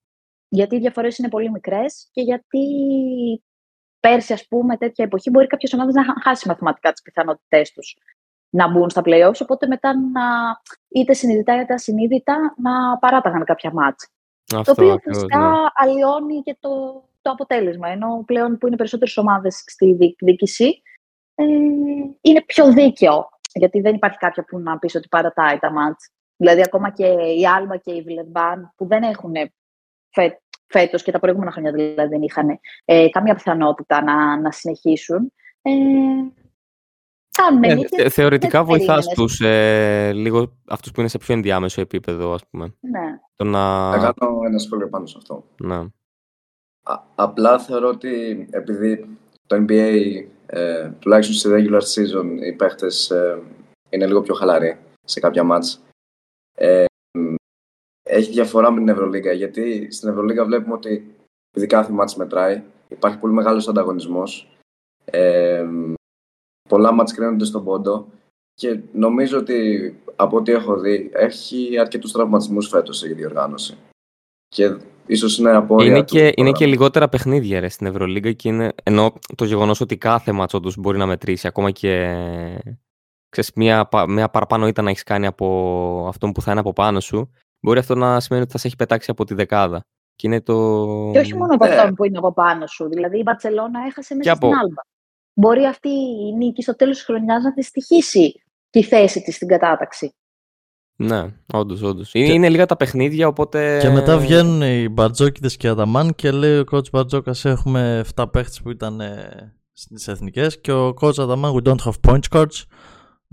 [0.50, 2.60] γιατί οι διαφορές είναι πολύ μικρές και γιατί
[4.00, 7.98] πέρσι, ας πούμε, τέτοια εποχή μπορεί κάποιες ομάδες να είχαν χάσει μαθηματικά τις πιθανότητές τους
[8.50, 10.22] να μπουν στα playoffs, οπότε μετά να,
[10.88, 14.08] είτε συνειδητά είτε ασυνείδητα να παράταγαν κάποια μάτς.
[14.56, 15.56] Αυτό το οποίο ακριβώς, φυσικά ναι.
[15.74, 16.70] αλλοιώνει και το,
[17.22, 20.82] το αποτέλεσμα, ενώ πλέον που είναι περισσότερες ομάδες στη διεκδίκηση,
[21.36, 21.44] ε,
[22.22, 26.10] είναι πιο δίκαιο, γιατί δεν υπάρχει κάποια που να πεις ότι παρατάει τα μάτς.
[26.38, 27.06] Δηλαδή, ακόμα και
[27.40, 29.34] η Άλμα και η Βιλερμπάν, που δεν έχουν
[30.10, 35.34] φε, φέτος και τα προηγούμενα χρόνια δηλαδή δεν είχαν ε, καμία πιθανότητα να, να συνεχίσουν.
[35.62, 35.72] Ε,
[37.38, 39.14] κάνουν Ε, νίκες θε- θεωρητικά δεν βοηθάς περίμενες.
[39.14, 42.74] τους ε, λίγο αυτούς που είναι σε πιο ενδιάμεσο επίπεδο, ας πούμε.
[42.80, 43.20] Ναι.
[43.36, 43.92] Το να...
[43.92, 45.44] Θα κάνω ένα σχόλιο πάνω σε αυτό.
[45.58, 45.76] Ναι.
[46.84, 53.42] Α, απλά θεωρώ ότι επειδή το NBA, ε, τουλάχιστον στη regular season, οι παίχτες ε,
[53.90, 55.82] είναι λίγο πιο χαλαροί σε κάποια μάτς.
[56.58, 56.86] Ε,
[57.18, 57.36] μ,
[58.04, 61.16] έχει διαφορά με την Ευρωλίγα, γιατί στην Ευρωλίγα βλέπουμε ότι
[61.50, 64.58] επειδή κάθε μάτς μετράει, υπάρχει πολύ μεγάλος ανταγωνισμός.
[65.06, 65.94] Ε, μ,
[66.70, 68.08] πολλά μάτς κρίνονται στον πόντο
[68.54, 73.78] και νομίζω ότι από ό,τι έχω δει έχει αρκετούς τραυματισμούς φέτος η διοργάνωση.
[74.48, 76.68] Και ίσως είναι απόρρια Είναι του και, είναι και προγράμματος.
[76.68, 80.98] λιγότερα παιχνίδια ρε, στην Ευρωλίγκα και είναι, ενώ το γεγονός ότι κάθε μάτσο τους μπορεί
[80.98, 82.16] να μετρήσει, ακόμα και
[83.30, 86.74] ξέρεις, μια, πα- μια παραπάνω ήττα να έχεις κάνει από αυτόν που θα είναι από
[86.74, 89.86] πάνω σου, μπορεί αυτό να σημαίνει ότι θα σε έχει πετάξει από τη δεκάδα.
[90.16, 91.10] Και είναι το.
[91.14, 91.76] Και όχι μόνο από Ναι.
[91.76, 92.90] αυτόν που είναι από πάνω σου.
[92.90, 94.82] Δηλαδή η Μπαρσελόνα έχασε μέσα από- στην Άλμπα.
[95.34, 99.48] Μπορεί αυτή η νίκη στο τέλος της χρονιάς να τη στοιχήσει τη θέση της στην
[99.48, 100.14] κατάταξη.
[100.96, 102.14] Ναι, όντως, όντως.
[102.14, 103.78] Είναι, είναι λίγα τα παιχνίδια, οπότε.
[103.82, 108.26] Και μετά βγαίνουν οι Μπαρτζόκιδε και οι Αδαμάν και λέει ο coach Μπαρτζόκας: Έχουμε 7
[108.32, 109.02] παίχτες που ήταν
[109.74, 112.64] στις εθνικές και ο coach Αδαμάν: We don't have point cards.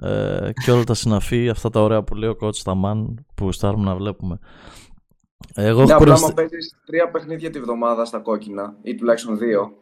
[0.03, 3.85] Ε, και όλα τα συναφή, αυτά τα ωραία που λέει ο coach Αδαμάν που στάρουμε
[3.85, 4.38] να βλέπουμε.
[5.55, 6.25] Εγώ Ναι, έχω απλά κουραστεί.
[6.25, 9.73] άμα παίζεις τρία παιχνίδια τη βδομάδα στα κόκκινα ή τουλάχιστον δύο,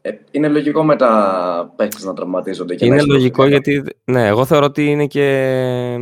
[0.00, 2.74] ε, είναι λογικό μετά παίχτες να τραυματίζονται.
[2.74, 3.82] Και να Είναι έχεις λογικό δώσει γιατί.
[4.04, 5.98] Ναι, εγώ θεωρώ ότι είναι και.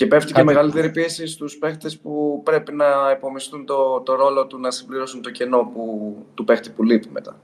[0.00, 4.46] Και πέφτει και Κάτι- μεγαλύτερη πίεση στους παίχτες που πρέπει να υπομισθούν το, το ρόλο
[4.46, 7.40] του να συμπληρώσουν το κενό που, του παίχτη που λείπει μετά.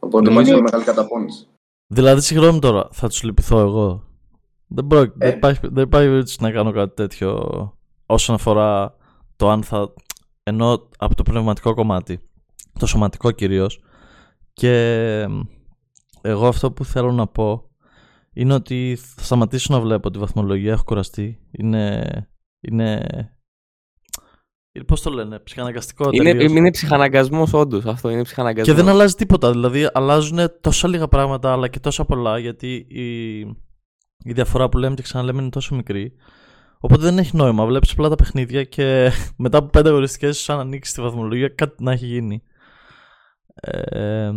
[0.00, 0.30] Οπότε Ναι.
[0.32, 1.46] υπάρχει Είναι- μια μεγάλη καταπώνηση.
[1.86, 4.04] Δηλαδή, συγγνώμη τώρα, θα τους λυπηθώ εγώ.
[4.66, 5.26] Δεν, πρόκει- Ε.
[5.28, 7.38] δεν υπάρχει, δεν υπάρχει περίπτωση να κάνω κάτι τέτοιο
[8.06, 8.96] όσον αφορά
[9.36, 9.92] το αν θα.
[10.42, 12.20] ενώ από το πνευματικό κομμάτι,
[12.78, 13.80] το σωματικό κυρίως.
[14.52, 14.70] Και
[15.20, 15.40] εμ,
[16.20, 17.70] εγώ αυτό που θέλω να πω
[18.34, 20.72] είναι ότι θα σταματήσω να βλέπω τη βαθμολογία.
[20.72, 21.38] Έχω κουραστεί.
[21.50, 22.04] Είναι.
[22.60, 23.06] είναι
[24.86, 26.52] Πώς το λένε, ψυχαναγκαστικό Είναι, τελείως.
[26.52, 27.84] είναι ψυχαναγκασμός, όντως.
[27.86, 28.76] Αυτό είναι ψυχαναγκασμός.
[28.76, 29.50] Και δεν αλλάζει τίποτα.
[29.50, 33.38] Δηλαδή, αλλάζουν τόσο λίγα πράγματα, αλλά και τόσα πολλά, γιατί η,
[34.24, 36.12] η διαφορά που λέμε και ξαναλέμε είναι τόσο μικρή.
[36.78, 37.66] Οπότε δεν έχει νόημα.
[37.66, 39.10] Βλέπεις απλά τα παιχνίδια και
[39.44, 42.42] μετά από πέντε αγωνιστικές, σαν να ανοίξεις τη βαθμολογία, κάτι να έχει γίνει.
[43.54, 44.30] Ε,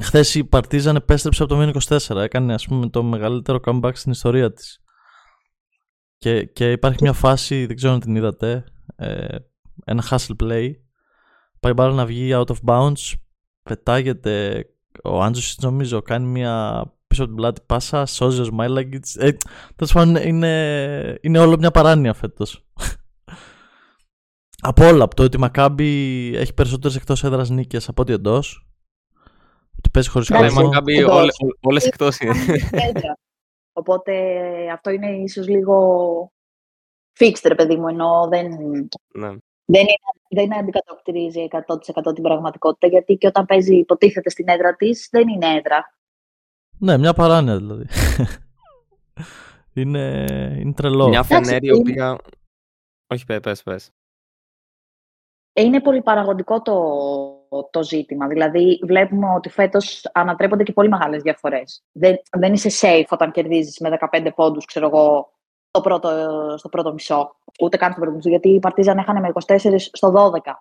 [0.00, 2.16] Χθες η Παρτίζαν επέστρεψε από το μείον 24.
[2.16, 4.82] Έκανε ας πούμε το μεγαλύτερο comeback στην ιστορία της.
[6.18, 8.64] Και, και υπάρχει μια φάση, δεν ξέρω αν την είδατε,
[8.96, 9.36] ε,
[9.84, 10.70] ένα hustle play.
[11.60, 13.12] Πάει μπάλα να βγει out of bounds,
[13.62, 14.66] πετάγεται
[15.02, 19.16] ο Άντζος νομίζω κάνει μια πίσω από την πλάτη πάσα, σώζει ο Σμάιλαγκητς.
[19.16, 19.36] Ε,
[19.76, 22.64] τέλος πάντων είναι, είναι όλο μια παράνοια φέτος.
[24.68, 28.71] από όλα, από το ότι η Μακάμπη έχει περισσότερες εκτός έδρας νίκες από ό,τι εντός.
[29.82, 30.72] Ότι παίζει χωρίς Καλά, η Εντάξει, κόσμο.
[30.72, 31.16] Μακάμπη εντός.
[31.16, 32.34] όλες όλες εκτός είναι.
[32.70, 33.18] Έδρα.
[33.72, 34.12] Οπότε
[34.70, 36.32] αυτό είναι ίσως λίγο
[37.18, 38.46] fixed, ρε παιδί μου, ενώ δεν,
[39.14, 39.28] ναι.
[39.64, 39.94] δεν, είναι,
[40.28, 45.46] δεν αντικατοπτρίζει 100% την πραγματικότητα, γιατί και όταν παίζει υποτίθεται στην έδρα της, δεν είναι
[45.46, 45.94] έδρα.
[46.78, 47.86] Ναι, μια παράνοια δηλαδή.
[49.80, 50.24] είναι,
[50.60, 51.08] είναι τρελό.
[51.08, 52.18] Μια Εντάξει, φενέρη η είναι- οποία.
[53.06, 53.90] Όχι, πες, πες, πες.
[55.52, 56.74] Είναι πολύ παραγωγικό το,
[57.70, 58.26] το ζήτημα.
[58.26, 61.82] Δηλαδή, βλέπουμε ότι φέτος ανατρέπονται και πολύ μεγάλες διαφορές.
[61.92, 65.32] Δεν, δεν είσαι safe όταν κερδίζεις με 15 πόντους, ξέρω εγώ,
[65.68, 66.08] στο πρώτο,
[66.58, 67.36] στο πρώτο μισό.
[67.60, 70.52] Ούτε καν στο πρώτο μισό, γιατί η Παρτίζαν έχανε με 24 στο 12.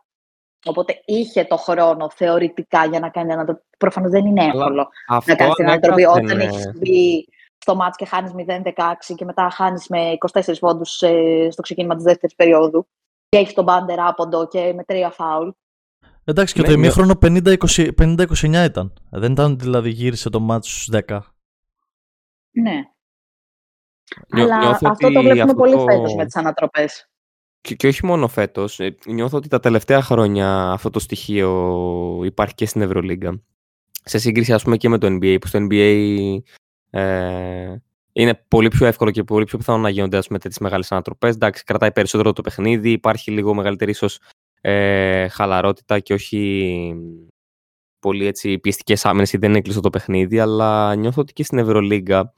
[0.66, 3.62] Οπότε είχε το χρόνο θεωρητικά για να κάνει ανατροπή.
[3.78, 7.28] Προφανώς δεν είναι Αλλά εύκολο Αυτό να κάνεις την ανέκαθεν, ανατροπή όταν ε, έχεις μπει
[7.58, 10.92] στο μάτς και χάνεις 0-16 και μετά χάνεις με 24 πόντους
[11.50, 12.88] στο ξεκίνημα της δεύτερης περίοδου
[13.30, 15.50] και έχεις τον μπάντερ άποντο και με τρία φάουλ.
[16.24, 16.80] Εντάξει και Ναι, το ναι.
[16.80, 18.94] ημίχρονο 50-20 50-29 ήταν.
[19.10, 21.20] Δεν ήταν ότι δηλαδή γύρισε το μάτι στους 10.
[22.52, 22.72] Ναι.
[24.34, 27.06] νιώ- Αλλά νιώθω αυτό ότι το βλέπουμε αυτό πολύ το- φέτος με τις ανατροπές.
[27.62, 28.80] Και, και όχι μόνο φέτος.
[29.06, 33.42] Νιώθω ότι τα τελευταία χρόνια αυτό το στοιχείο υπάρχει και στην Ευρωλίγκα.
[34.04, 36.38] Σε σύγκριση, ας πούμε, και με το NBA, που στο NBA
[36.90, 37.76] ε,
[38.14, 41.36] είναι πολύ πιο εύκολο και πολύ πιο πιθανό να γίνονται ας πούμε, τέτοιες μεγάλες ανατροπές.
[41.36, 44.20] Εντάξει, κρατάει περισσότερο το παιχνίδι, υπάρχει λίγο μεγαλύτερη ίσως
[44.62, 46.94] ε, χαλαρότητα και όχι
[48.00, 51.58] πολύ έτσι, πιεστικές άμυνες ή δεν είναι κλειστό το παιχνίδι, αλλά νιώθω ότι και στην
[51.58, 52.34] Ευρωλίγκα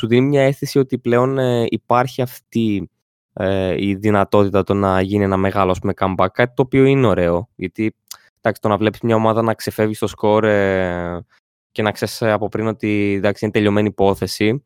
[0.00, 2.90] σου δίνει μια αίσθηση ότι πλέον ε, υπάρχει αυτή
[3.32, 7.06] ε, η δυνατότητα το να γίνει ένα μεγάλο ας πούμε, comeback, κάτι το οποίο είναι
[7.06, 7.96] ωραίο, γιατί
[8.40, 11.24] εντάξει, το να βλέπεις μια ομάδα να ξεφεύγει στο σκορ ε,
[11.72, 14.64] και να ξέρεις από πριν ότι εντάξει, είναι τελειωμένη υπόθεση,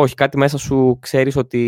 [0.00, 1.60] όχι, κάτι μέσα σου ξέρεις ότι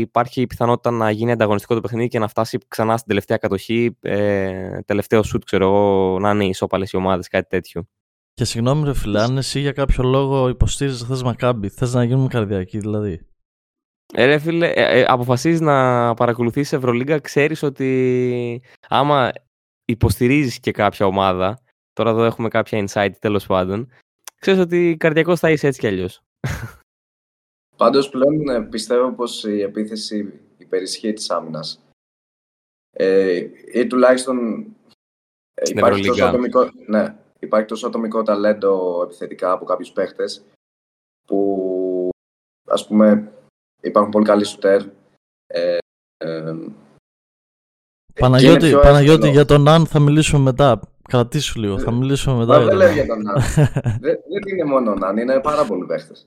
[0.00, 3.96] υπάρχει η πιθανότητα να γίνει ανταγωνιστικό το παιχνίδι και να φτάσει ξανά στην τελευταία κατοχή,
[4.00, 7.88] ε, τελευταίο σουτ, ξέρω εγώ, να είναι ισόπαλες οι ομάδες, κάτι τέτοιο.
[8.34, 12.28] Και συγγνώμη ρε φίλε, αν εσύ για κάποιο λόγο υποστήριζες θες Μακάμπι, θες να γίνουμε
[12.28, 13.26] καρδιακοί δηλαδή.
[14.14, 19.32] Ε, ρε φίλε, ε, ε, αποφασίζεις να παρακολουθήσεις Ευρωλίγκα, ξέρεις ότι άμα
[19.84, 21.58] υποστηρίζεις και κάποια ομάδα,
[21.92, 23.88] τώρα εδώ έχουμε κάποια insight τέλος πάντων,
[24.40, 26.22] ξέρεις ότι καρδιακός θα είσαι έτσι κι αλλιώς.
[27.76, 31.80] Πάντως πλέον ε, πιστεύω πως η επίθεση υπερισχύει της άμυνας.
[32.90, 34.66] Ε, ή τουλάχιστον
[35.54, 36.58] ε, Στην υπάρχει τόσο, Ευρωλίγκα.
[36.58, 40.44] ατομικό, ναι, υπάρχει τόσο ατομικό ταλέντο επιθετικά από κάποιους παίχτες
[41.26, 42.08] που
[42.66, 43.32] ας πούμε
[43.82, 44.82] υπάρχουν πολύ καλοί σουτέρ.
[45.46, 45.78] Ε,
[46.16, 46.54] ε,
[48.14, 49.32] Παναγιώτη, πιο Παναγιώτη εύκολο.
[49.32, 50.80] για τον Αν θα μιλήσουμε μετά.
[51.08, 52.58] Κρατήσου λίγο, θα μιλήσουμε μετά.
[52.58, 52.94] Μα για δεν τον λέω Αν.
[52.94, 53.40] για τον Ναν.
[54.00, 56.24] δεν, δεν είναι μόνο ο Ναν, είναι πάρα πολλοί παίχτες.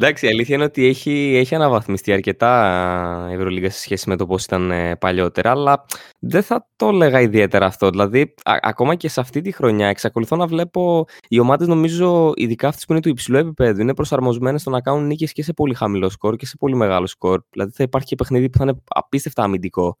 [0.00, 4.26] Εντάξει, η αλήθεια είναι ότι έχει, έχει αναβαθμιστεί αρκετά η Ευρωλίγα σε σχέση με το
[4.26, 5.84] πώς ήταν ε, παλιότερα, αλλά
[6.18, 7.90] δεν θα το έλεγα ιδιαίτερα αυτό.
[7.90, 12.84] Δηλαδή, ακόμα και σε αυτή τη χρονιά εξακολουθώ να βλέπω οι ομάδες νομίζω, ειδικά αυτές
[12.84, 16.08] που είναι του υψηλού επίπεδου, είναι προσαρμοσμένες στο να κάνουν νίκες και σε πολύ χαμηλό
[16.08, 17.40] σκορ και σε πολύ μεγάλο σκορ.
[17.50, 19.98] Δηλαδή θα υπάρχει και παιχνίδι που θα είναι απίστευτα αμυντικό.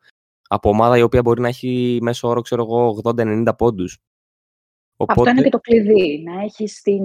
[0.48, 3.98] Από ομάδα η οποία μπορεί να έχει μέσω όρο, ξέρω εγώ, 80-90 πόντους.
[5.00, 5.20] Οπότε...
[5.20, 7.04] Αυτό είναι και το κλειδί, να έχεις την,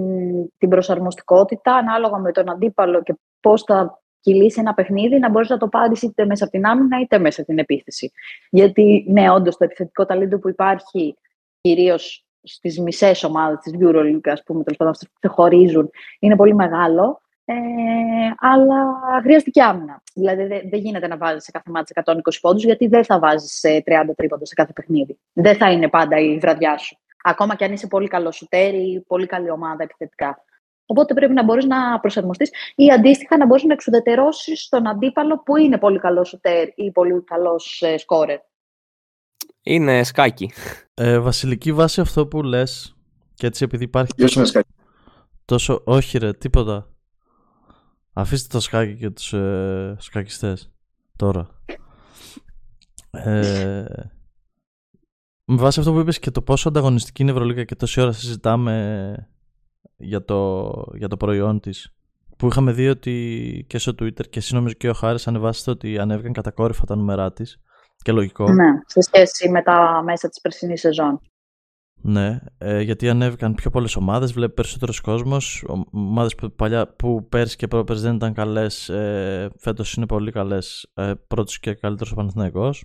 [0.58, 5.56] την προσαρμοστικότητα ανάλογα με τον αντίπαλο και πώς θα κυλήσει ένα παιχνίδι, να μπορείς να
[5.56, 8.12] το πάρεις είτε μέσα από την άμυνα είτε μέσα από την επίθεση.
[8.50, 11.16] Γιατί, ναι, όντως το επιθετικό ταλέντο που υπάρχει
[11.60, 16.54] κυρίως στις μισές ομάδες της EuroLeague, ας πούμε, τέλος πάντων αυτές που ξεχωρίζουν, είναι πολύ
[16.54, 17.22] μεγάλο.
[17.44, 17.54] Ε,
[18.38, 18.76] αλλά
[19.22, 20.02] χρειάζεται και άμυνα.
[20.14, 23.60] Δηλαδή, δεν, δεν γίνεται να βάζεις σε κάθε μάτι 120 πόντους, γιατί δεν θα βάζεις
[23.64, 23.80] 30
[24.16, 25.18] τρίποντα σε κάθε παιχνίδι.
[25.32, 26.98] Δεν θα είναι πάντα η βραδιά σου.
[27.26, 30.44] Ακόμα και αν είσαι πολύ καλό σουτέρ ή πολύ καλή ομάδα επιθετικά.
[30.86, 35.56] Οπότε πρέπει να μπορείς να προσαρμοστείς ή αντίστοιχα να μπορείς να εξουδετερώσεις τον αντίπαλο που
[35.56, 38.38] είναι πολύ καλός σουτέρ ή πολύ καλός ε, σκόρερ.
[39.62, 40.52] Είναι σκάκι.
[40.94, 42.96] Ε, βασιλική βάση αυτό που λες.
[43.34, 44.14] Και έτσι επειδή υπάρχει.
[44.14, 44.74] Ποιος είναι σκάκι;
[45.44, 45.82] Τόσο.
[45.84, 46.88] Όχι, ρε, τίποτα.
[48.12, 50.72] Αφήστε το σκάκι και τους ε, σκακιστές.
[51.16, 51.48] Τώρα.
[53.10, 53.84] Ε,
[55.44, 58.12] με βάση αυτό που είπες και το πόσο ανταγωνιστική είναι η Ευρωλίγα και τόση ώρα
[58.12, 59.28] συζητάμε
[59.96, 61.94] για το, για το προϊόν της
[62.36, 65.98] που είχαμε δει ότι και στο Twitter και εσύ νομίζω και ο Χάρης ανεβάσετε ότι
[65.98, 67.58] ανέβηκαν κατακόρυφα τα νούμερά της
[68.02, 68.52] και λογικό.
[68.52, 71.20] Ναι, σε σχέση με τα μέσα της περσινής σεζόν.
[71.94, 77.56] Ναι, ε, γιατί ανέβηκαν πιο πολλές ομάδες, βλέπει περισσότερος κόσμος, ομάδες που, παλιά, που πέρσι
[77.56, 82.14] και πρόπερσι δεν ήταν καλές, ε, φέτος είναι πολύ καλές, ε, πρώτος και καλύτερος ο
[82.14, 82.84] Παναθηναϊκός.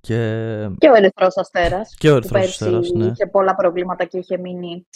[0.00, 0.16] Και,
[0.78, 1.94] και ο Ερυθρός Αστέρας.
[1.98, 2.90] Και ο Ερυθρός Αστέρας.
[2.90, 3.06] Ναι.
[3.06, 4.86] Είχε πολλά προβλήματα και είχε μείνει.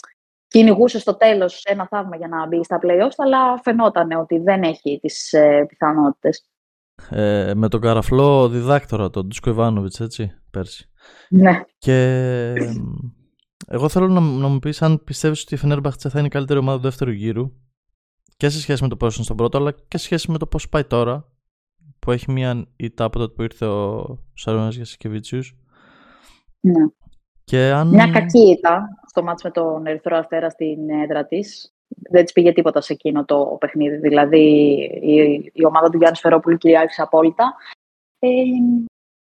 [0.47, 4.99] Κυνηγούσε στο τέλος ένα θαύμα για να μπει στα playoffs, αλλά φαινόταν ότι δεν έχει
[5.01, 6.49] τις ε, πιθανότητες.
[7.09, 10.89] Ε, με τον καραφλό διδάκτορα, τον Ντούσκο Ιβάνοβιτς, έτσι, πέρσι.
[11.29, 11.61] Ναι.
[11.77, 12.53] Και
[13.67, 16.59] εγώ θέλω να, να μου πεις αν πιστεύεις ότι η Φενέρμπαχτσα θα είναι η καλύτερη
[16.59, 17.51] ομάδα του δεύτερου γύρου
[18.37, 20.47] και σε σχέση με το πώς είναι στον πρώτο, αλλά και σε σχέση με το
[20.47, 21.34] πώς πάει τώρα
[22.05, 25.55] που έχει μία ήττα από τότε που ήρθε ο Σαρώνας Γιασικεβίτσιους.
[26.59, 26.85] Ναι.
[27.43, 27.87] Και αν...
[27.87, 31.73] Μια κακή ήττα στο μάτς με τον Ερυθρό Αστέρα στην έδρα της.
[32.09, 33.97] Δεν της πήγε τίποτα σε εκείνο το παιχνίδι.
[33.97, 37.55] Δηλαδή η, η ομάδα του Γιάννης Σφερόπουλου κυριάρχησε απόλυτα.
[38.19, 38.29] Ε,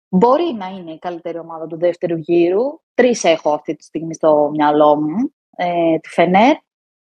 [0.09, 2.81] μπορεί να είναι η καλύτερη ομάδα του δεύτερου γύρου.
[2.95, 5.33] Τρεις έχω αυτή τη στιγμή στο μυαλό μου.
[5.57, 6.57] Ε, τη Φενέρ,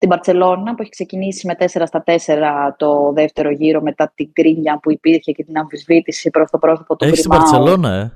[0.06, 4.78] την Παρσελώνα που έχει ξεκινήσει με 4 στα 4 το δεύτερο γύρο μετά την κρίνια
[4.78, 8.12] που υπήρχε και την αμφισβήτηση προς το πρόσωπο του Έχεις την Παρσελώνα, ε;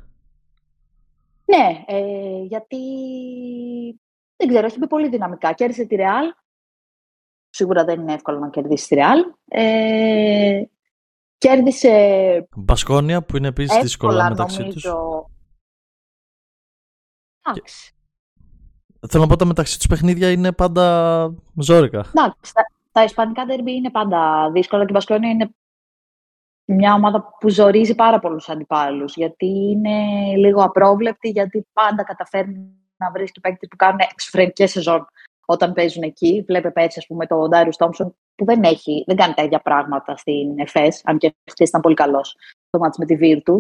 [1.45, 2.77] Ναι, ε, γιατί
[4.37, 5.53] δεν ξέρω, έχει μπει πολύ δυναμικά.
[5.53, 6.25] Κέρδισε τη Ρεάλ.
[7.51, 9.19] Σίγουρα δεν είναι εύκολο να κερδίσει τη Ρεάλ.
[9.49, 10.63] Ε,
[11.39, 12.49] κέρδισε...
[12.57, 14.73] Μπασκόνια που είναι επίσης δύσκολα μεταξύ νομίζω...
[14.73, 14.93] τους.
[17.43, 17.95] Εντάξει.
[19.09, 21.99] Θέλω να πω τα μεταξύ τους παιχνίδια είναι πάντα ζώρικα.
[21.99, 25.51] Εντάξει, τα, τα ισπανικά derby είναι πάντα δύσκολα και η Μπασκόνια είναι
[26.65, 29.17] μια ομάδα που ζορίζει πάρα πολλούς αντιπάλους.
[29.17, 29.99] Γιατί είναι
[30.37, 35.07] λίγο απρόβλεπτη, γιατί πάντα καταφέρνει να βρίσκει παίκτε που κάνουν εξωφρενικέ σεζόν
[35.47, 36.45] όταν παίζουν εκεί.
[36.47, 40.17] Βλέπε πέρσι, ας πούμε, τον Ντάριο Τόμψον που δεν, έχει, δεν κάνει τα ίδια πράγματα
[40.17, 42.37] στην ΕΦΕΣ, αν και χθες ήταν πολύ καλός
[42.71, 43.57] το μάτι με τη Βίρτου.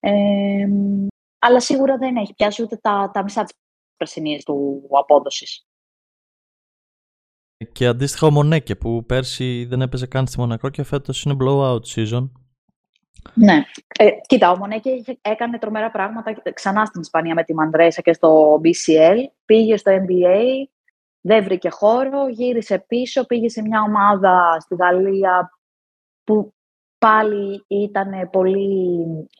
[0.00, 0.66] Ε,
[1.38, 3.52] αλλά σίγουρα δεν έχει πιάσει ούτε τα, τα μισά της
[3.96, 5.66] περσινή του απόδοσης.
[7.72, 11.80] Και αντίστοιχα ο Μονέκε που πέρσι δεν έπαιζε καν στη Μονακό και φέτος είναι blowout
[11.94, 12.30] season.
[13.34, 13.62] Ναι.
[13.98, 18.60] Ε, κοίτα, ο Μονέκε έκανε τρομερά πράγματα ξανά στην Ισπανία με τη Μαντρέσα και στο
[18.64, 19.16] BCL.
[19.44, 20.42] Πήγε στο NBA,
[21.20, 25.50] δεν βρήκε χώρο, γύρισε πίσω, πήγε σε μια ομάδα στη Γαλλία
[26.24, 26.54] που
[27.06, 28.86] πάλι ήταν πολύ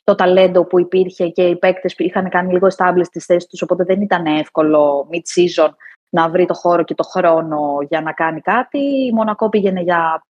[0.05, 3.85] το ταλέντο που υπήρχε και οι παίκτες είχαν κάνει λίγο established τις θέσεις τους, οπότε
[3.85, 5.69] δεν ήταν εύκολο mid-season
[6.09, 8.79] να βρει το χώρο και το χρόνο για να κάνει κάτι.
[8.79, 10.25] Η Μονακό πήγαινε για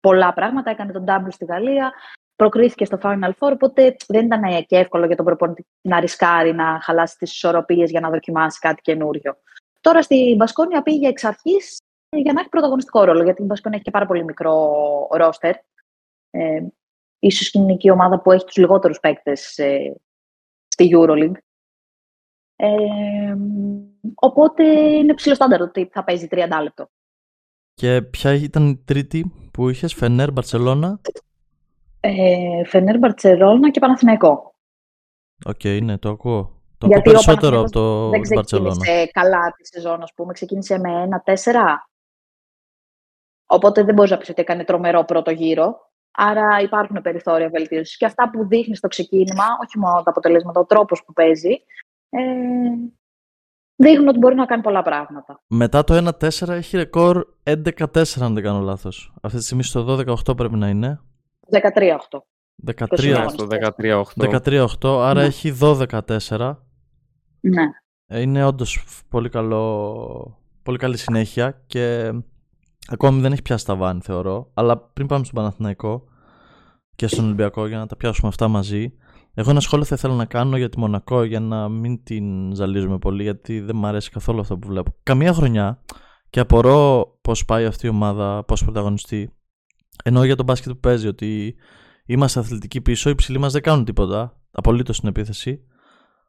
[0.00, 1.92] πολλά πράγματα, έκανε τον double στη Γαλλία,
[2.36, 6.80] προκρίθηκε στο Final Four, οπότε δεν ήταν και εύκολο για τον προπονητή να ρισκάρει, να
[6.82, 9.36] χαλάσει τις ισορροπίες για να δοκιμάσει κάτι καινούριο.
[9.80, 11.80] Τώρα στη Μπασκόνια πήγε εξ αρχής
[12.16, 14.72] για να έχει πρωταγωνιστικό ρόλο, γιατί η Μπασκόνια έχει και πάρα πολύ μικρό
[15.10, 15.54] ρόστερ
[16.30, 16.60] ε,
[17.18, 19.96] ίσως είναι και η ομάδα που έχει τους λιγότερους παίκτες ε,
[20.68, 21.38] στη EuroLeague.
[22.56, 23.36] Ε,
[24.14, 26.88] οπότε είναι ψηλό στάνταρ ότι θα παίζει 30 λεπτό.
[27.74, 31.00] Και ποια ήταν η τρίτη που είχες, Φενέρ, Μπαρτσελώνα;
[32.00, 34.54] Ε, Φενέρ, Μπαρτσελώνα και Παναθηναϊκό.
[35.44, 36.62] OK, okay, ναι, το ακούω.
[36.78, 40.32] Το ακούω περισσότερο από το δεν ξεκίνησε καλά τη σεζόν, ας πούμε.
[40.32, 41.32] Ξεκίνησε με ένα 1-4.
[43.46, 45.85] Οπότε δεν μπορείς να πεις ότι έκανε τρομερό πρώτο γύρο.
[46.16, 47.96] Άρα υπάρχουν περιθώρια βελτίωσης.
[47.96, 51.52] Και αυτά που δείχνεις στο ξεκίνημα, όχι μόνο τα αποτελέσματα, ο τρόπος που παίζει,
[52.08, 52.20] ε,
[53.76, 55.42] δείχνουν ότι μπορεί να κάνει πολλά πράγματα.
[55.46, 59.14] Μετά το 1-4 έχει ρεκόρ 11-4, αν δεν κάνω λάθος.
[59.22, 61.00] Αυτή τη στιγμή στο 12-8 πρέπει να είναι.
[61.50, 62.26] 13-8.
[62.66, 64.02] 13 Στο 13-8.
[64.16, 65.26] 13-8, άρα Ναι.
[65.26, 66.56] έχει 12-4.
[67.40, 67.62] Ναι.
[68.06, 72.12] Ε, Είναι όντως πολύ, καλό, πολύ καλή συνέχεια και
[72.88, 74.50] ακόμη δεν έχει πιάσει τα βάνη θεωρώ.
[74.54, 76.04] Αλλά πριν πάμε στον Παναθηναϊκό
[76.96, 78.92] και στον Ολυμπιακό για να τα πιάσουμε αυτά μαζί,
[79.34, 82.98] εγώ ένα σχόλιο θα ήθελα να κάνω για τη Μονακό για να μην την ζαλίζουμε
[82.98, 84.94] πολύ γιατί δεν μου αρέσει καθόλου αυτό που βλέπω.
[85.02, 85.82] Καμία χρονιά
[86.30, 89.30] και απορώ πώς πάει αυτή η ομάδα, πώς πρωταγωνιστεί.
[90.04, 91.54] Εννοώ για τον μπάσκετ που παίζει ότι
[92.06, 95.60] είμαστε αθλητικοί πίσω, οι ψηλοί μας δεν κάνουν τίποτα, απολύτως στην επίθεση.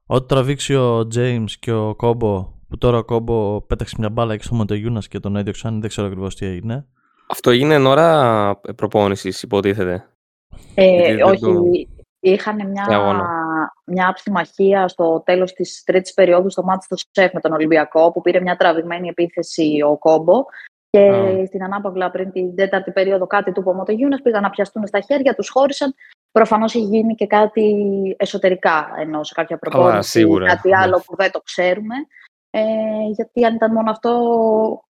[0.05, 4.43] Ό,τι τραβήξει ο James και ο Κόμπο, που τώρα ο Κόμπο πέταξε μια μπάλα εκεί
[4.43, 6.85] στο Μοντεγιούνας και τον έδιωξαν, δεν ξέρω ακριβώς τι έγινε.
[7.29, 10.05] Αυτό έγινε εν ώρα προπόνησης, υποτίθεται.
[10.75, 11.63] Ε, Γιατί δεν όχι, το-
[12.19, 13.27] είχαν Σε μια, αγώνα.
[13.85, 18.21] μια ψημαχία στο τέλος της τρίτης περίοδου στο μάτι στο ΣΕΦ με τον Ολυμπιακό που
[18.21, 20.43] πήρε μια τραβηγμένη επίθεση ο Κόμπο
[20.89, 21.45] και Α.
[21.45, 25.35] στην ανάπαυλα πριν την τέταρτη περίοδο κάτι με τον Μοτεγιούνας πήγαν να πιαστούν στα χέρια,
[25.35, 25.93] τους χώρισαν.
[26.31, 27.75] Προφανώς έχει γίνει και κάτι
[28.17, 30.45] εσωτερικά ενώ σε κάποια Καλά, προπόνηση, σίγουρα.
[30.47, 30.77] κάτι Ναι.
[30.77, 31.95] άλλο που δεν το ξέρουμε.
[32.59, 34.11] Ε, γιατί αν ήταν μόνο αυτό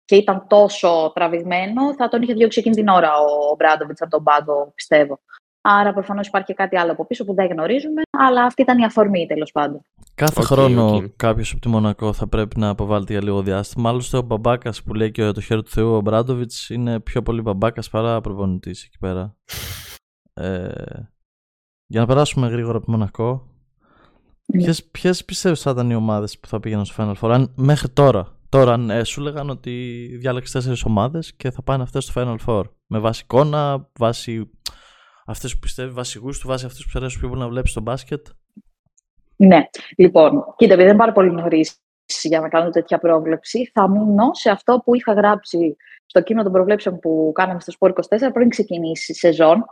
[0.06, 4.24] και ήταν τόσο τραβηγμένο, θα τον είχε διώξει εκείνη την ώρα ο Ομπράντοβιτς από τον
[4.24, 5.20] πάγκο, πιστεύω.
[5.62, 8.86] Άρα προφανώς υπάρχει και κάτι άλλο από πίσω που δεν γνωρίζουμε, αλλά αυτή ήταν η
[8.86, 9.82] αφορμή τέλος πάντων.
[10.16, 11.04] Κάθε Οκ, χρόνο οκ.
[11.16, 13.90] κάποιος από τη Μονακό θα πρέπει να αποβάλλεται για λίγο διάστημα.
[13.90, 17.42] Άλλωστε, ο μπαμπάκας που λέει και το χέρι του Θεού, ο Ομπράντοβιτς, είναι πιο πολύ
[17.42, 19.36] μπαμπάκας παρά προπονητής εκεί πέρα.
[20.34, 20.70] Ε,
[21.86, 23.59] για να περάσουμε γρήγορα από τη Μονακό, Ναι.
[24.52, 27.90] Ποιες, ποιες πιστεύεις θα ήταν οι ομάδες που θα πήγαιναν στο Final Four, αν, μέχρι
[27.90, 28.38] τώρα.
[28.50, 29.72] Τώρα, αν ε, σου λέγαν ότι
[30.20, 32.64] διάλεξες τέσσερις ομάδες και θα πάνε αυτές στο Final Four.
[32.88, 34.50] Με βάση εικόνα, βάση
[35.26, 37.82] αυτές που πιστεύεις, βάση γούστου, βάση αυτές που σου αρέσουν πιο πολύ να βλέπεις στο
[37.82, 38.28] μπάσκετ;
[39.36, 41.66] Ναι, λοιπόν, κοίτα, επειδή δεν είναι πάρα πολύ νωρί
[42.24, 46.54] για να κάνω τέτοια πρόβλεψη, θα μείνω σε αυτό που είχα γράψει στο κείμενο των
[46.54, 47.94] προβλέψεων που κάναμε στο Sport 24
[48.34, 49.66] πριν ξεκινήσει η σεζόν.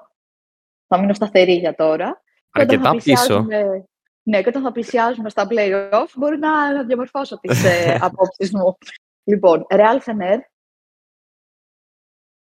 [0.88, 2.22] Θα μείνω σταθερή για τώρα.
[2.52, 3.04] Και όταν θα Αρκετά πίσω.
[3.04, 3.84] πλησιάζουμε-
[4.30, 8.78] Ναι, και όταν θα πλησιάζουμε στα play-off, μπορεί να, να διαμορφώσω τις ε, απόψεις μου.
[9.24, 10.38] Λοιπόν, Real Fener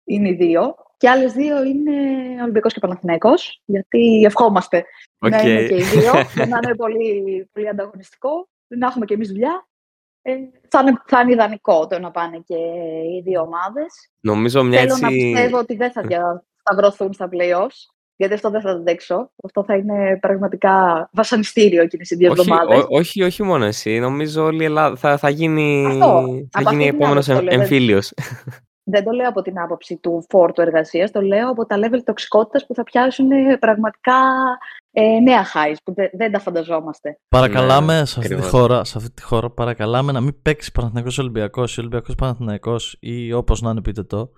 [0.05, 0.75] είναι οι δύο.
[0.97, 1.93] Και άλλες δύο είναι
[2.43, 4.85] Ολυμπιακός και Παναθηναϊκός, γιατί ευχόμαστε
[5.19, 5.43] να Οκ.
[5.43, 9.69] είναι και οι δύο, για να είναι πολύ, πολύ ανταγωνιστικό, να έχουμε και εμείς δουλειά.
[10.23, 10.37] Ε,
[10.69, 12.57] θα, είναι, θα είναι ιδανικό το να πάνε και
[13.17, 14.11] οι δύο ομάδες.
[14.21, 15.03] Νομίζω μια Θέλω έτσι.
[15.03, 18.79] να πιστεύω ότι δεν θα δια- θα βρεθούν στα playoffs, γιατί αυτό δεν θα το
[18.79, 19.31] αντέξω.
[19.45, 22.79] Αυτό θα είναι πραγματικά βασανιστήριο εκείνες οι δύο όχι, εβδομάδες.
[22.79, 23.99] ό- όχι, όχι μόνο εσύ.
[23.99, 25.99] Νομίζω όλη η Ελλάδα θα, θα γίνει, Αυτό.
[26.51, 27.99] θα Από γίνει αυτή την επόμενος άποψη το λέω, δεν- εμφύλιο.
[28.89, 32.67] Δεν το λέω από την άποψη του φόρτου εργασίας, το λέω από τα level τοξικότητας
[32.67, 34.15] που θα πιάσουν ε, πραγματικά
[34.91, 37.19] ε, νέα highs, που δεν, δεν τα φανταζόμαστε.
[37.29, 38.49] Παρακαλάμε Ναι, σε, αυτή τη ακριβώς.
[38.61, 43.33] χώρα, σε αυτή τη χώρα, παρακαλάμε να μην παίξει Παναθηναϊκός Ολυμπιακός ή Ολυμπιακός Παναθηναϊκός ή
[43.33, 44.31] όπως να είναι πείτε το,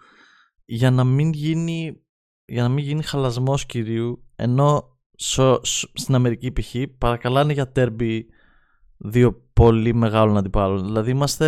[0.64, 2.02] για να μην γίνει,
[2.48, 6.74] για να μην γίνει χαλασμός κυρίου, ενώ σο- σ- στην Αμερική π.χ.
[6.98, 8.26] παρακαλάνε για τέρμπι
[8.96, 10.84] δύο πολύ μεγάλων αντιπάλων.
[10.84, 11.46] Δηλαδή είμαστε,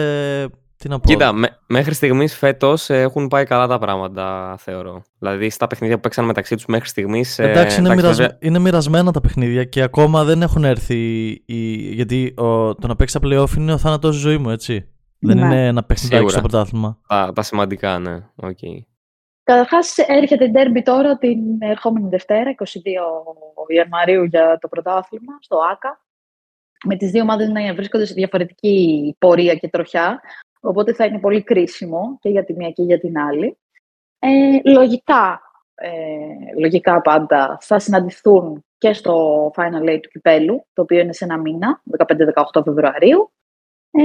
[0.77, 5.03] τι να πω, Κοίτα, με- μέχρι στιγμής φέτος έχουν πάει καλά τα πράγματα, θεωρώ.
[5.19, 7.39] Δηλαδή στα παιχνίδια που παίξαν μεταξύ τους μέχρι στιγμής.
[7.39, 11.29] Εντάξει, είναι, μοιρασμέ- είναι μοιρασμένα τα παιχνίδια και ακόμα δεν έχουν έρθει.
[11.47, 11.77] Οι...
[11.95, 12.75] Γιατί ο...
[12.75, 14.89] το να παίξει τα playoff είναι ο θάνατος ζωή μου, έτσι.
[15.19, 15.45] Δεν Ναι.
[15.45, 16.39] είναι ένα παιχνιδάκι Σίγουρα.
[16.39, 16.99] στο πρωτάθλημα.
[17.07, 18.15] τα, τα σημαντικά, ναι.
[18.37, 18.59] Οκ.
[19.51, 22.65] Καταρχάς, έρχεται η ντέρμπι τώρα την ερχόμενη Δευτέρα, 22
[23.69, 26.01] Ιανουαρίου, για το πρωτάθλημα στο ΟΑΚΑ.
[26.85, 30.21] Με τις δύο ομάδες να βρίσκονται σε διαφορετική πορεία και τροχιά.
[30.61, 33.59] Οπότε θα είναι πολύ κρίσιμο και για τη μία και για την άλλη.
[34.19, 35.41] Ε, λογικά,
[35.75, 41.25] ε, λογικά πάντα θα συναντηθούν και στο Final Eight του Κυπέλου, το οποίο είναι σε
[41.25, 43.33] ένα μήνα, 15-18 Φεβρουαρίου.
[43.91, 44.03] Ε,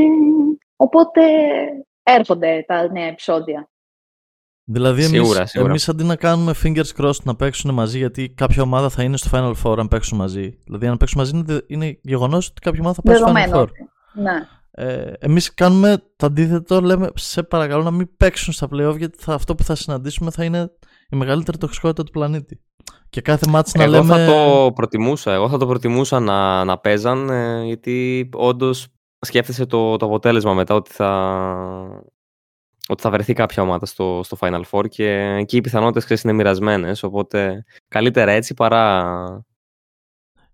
[0.75, 1.21] οπότε
[2.03, 3.69] έρχονται τα νέα επεισόδια.
[4.67, 5.69] Δηλαδή, εμείς, Σίγουρα, σίγουρα.
[5.69, 9.29] εμείς αντί να κάνουμε fingers crossed να παίξουν μαζί, γιατί κάποια ομάδα θα είναι στο
[9.33, 10.57] Final Four αν παίξουν μαζί.
[10.65, 13.59] Δηλαδή, αν παίξουν μαζί, είναι, είναι γεγονός ότι κάποια ομάδα θα πάει στο Final Δεδομένο.
[13.59, 13.61] Four.
[13.63, 13.89] ότι-
[14.21, 14.47] Ναι.
[14.71, 19.33] Ε, Εμείς κάνουμε το αντίθετο, λέμε σε παρακαλώ να μην παίξουν στα playoff, γιατί θα,
[19.33, 20.71] αυτό που θα συναντήσουμε θα είναι
[21.09, 22.59] η μεγαλύτερη τοξικότητα του πλανήτη.
[23.09, 24.25] Και κάθε μάτς να Εγώ λέμε.
[24.25, 25.33] θα το προτιμούσα.
[25.33, 28.87] Εγώ θα το προτιμούσα να, να παίζαν, ε, γιατί όντως
[29.19, 31.09] σκέφτεσαι το, το αποτέλεσμα μετά ότι θα,
[32.87, 37.03] ότι θα βρεθεί κάποια ομάδα στο, στο Final Four και εκεί οι πιθανότητες είναι μοιρασμένες.
[37.03, 39.45] Οπότε καλύτερα έτσι παρά.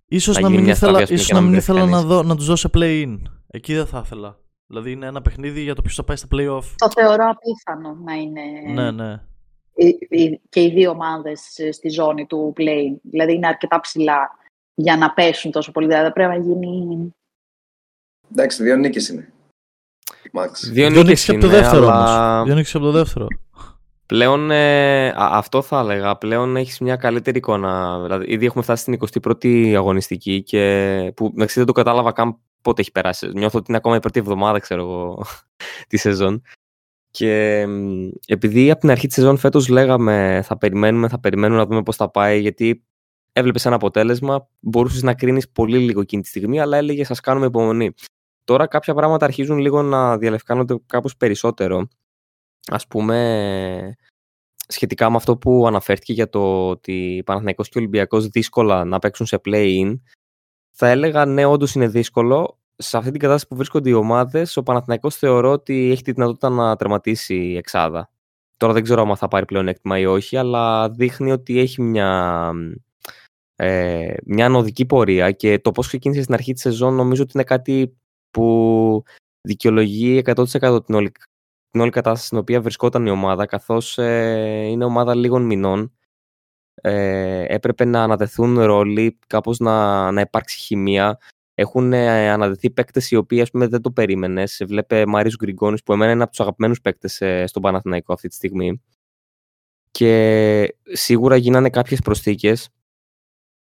[0.06, 1.52] Ίσως θα να γίνει μην μια ήθελα, στραβή, ας πούμε, ίσως και να να μην
[1.52, 2.16] μην ήθελα βρεθεί να, κανείς.
[2.16, 3.18] δω, να τους δώσω play-in.
[3.48, 4.40] Εκεί δεν θα ήθελα.
[4.68, 6.64] Δηλαδή είναι ένα παιχνίδι για το ποιος θα πάει στα play-off.
[6.76, 8.42] Το θεωρώ απίθανο να είναι
[8.74, 9.22] Ναι, ναι.
[10.50, 12.96] και οι δύο ομάδες στη ζώνη του play.
[13.02, 14.30] Δηλαδή είναι αρκετά ψηλά
[14.74, 15.88] για να πέσουν τόσο πολύ.
[15.88, 17.14] Δηλαδή πρέπει να γίνει...
[18.32, 19.34] Εντάξει, δύο νίκες είναι.
[20.34, 20.50] Max.
[20.72, 22.46] Δύο Δύο νίκες από το είναι, δεύτερο αλλά όμως.
[22.46, 23.28] Δύο νίκες από το δεύτερο.
[24.06, 28.02] Πλέον, ε, α- αυτό θα έλεγα, πλέον έχεις μια καλύτερη εικόνα.
[28.02, 32.82] Δηλαδή, ήδη έχουμε φτάσει στην 21η αγωνιστική και που μεταξύ δεν το κατάλαβα καν πότε
[32.82, 33.28] έχει περάσει.
[33.34, 35.24] Νιώθω ότι είναι ακόμα η πρώτη εβδομάδα, ξέρω εγώ,
[35.90, 36.42] τη σεζόν.
[37.12, 41.66] Και μ, επειδή από την αρχή της σεζόν φέτος λέγαμε θα περιμένουμε, θα περιμένουμε να
[41.66, 42.84] δούμε πώς θα πάει, γιατί
[43.34, 47.46] έβλεπες ένα αποτέλεσμα, μπορούσες να κρίνεις πολύ λίγο εκείνη τη στιγμή, αλλά έλεγες σας κάνουμε
[47.46, 47.94] υπομονή.
[48.52, 51.88] Τώρα κάποια πράγματα αρχίζουν λίγο να διαλευκάνονται κάπως περισσότερο.
[52.68, 53.96] Ας πούμε,
[54.68, 59.42] σχετικά με αυτό που αναφέρθηκε για το ότι Παναθηναϊκός και Ολυμπιακός δύσκολα να παίξουν σε
[59.46, 60.00] play-in,
[60.72, 62.60] θα έλεγα ναι, όντως είναι δύσκολο.
[62.76, 66.50] Σε αυτή την κατάσταση που βρίσκονται οι ομάδες, ο Παναθηναϊκός θεωρώ ότι έχει τη δυνατότητα
[66.50, 68.10] να τερματίσει η εξάδα.
[68.58, 72.52] Τώρα δεν ξέρω αν θα πάρει πλέον έκτημα ή όχι, αλλά δείχνει ότι έχει μια,
[73.56, 77.44] ε, μια ανωδική πορεία και το πώς ξεκίνησε στην αρχή της σεζόν νομίζω ότι είναι
[77.44, 77.96] κάτι
[78.32, 79.04] που
[79.42, 81.12] δικαιολογεί 100% την όλη,
[81.70, 85.94] την όλη κατάσταση στην οποία βρισκόταν η ομάδα, καθώς ε, είναι ομάδα λίγων μηνών.
[86.74, 91.18] Ε, έπρεπε να ανατεθούν ρόλοι, κάπως να, να υπάρξει χημεία.
[91.54, 94.62] Έχουν ε, αναδεθεί παίκτες οι οποίοι ας πούμε, δεν το περίμενες.
[94.68, 98.36] Βλέπε Μάριος Γκριγκόνης που εμένα είναι από τους αγαπημένους παίκτες ε, στον Παναθηναϊκό αυτή τη
[98.36, 98.82] στιγμή.
[99.92, 102.70] Και σίγουρα γίνανε κάποιες προσθήκες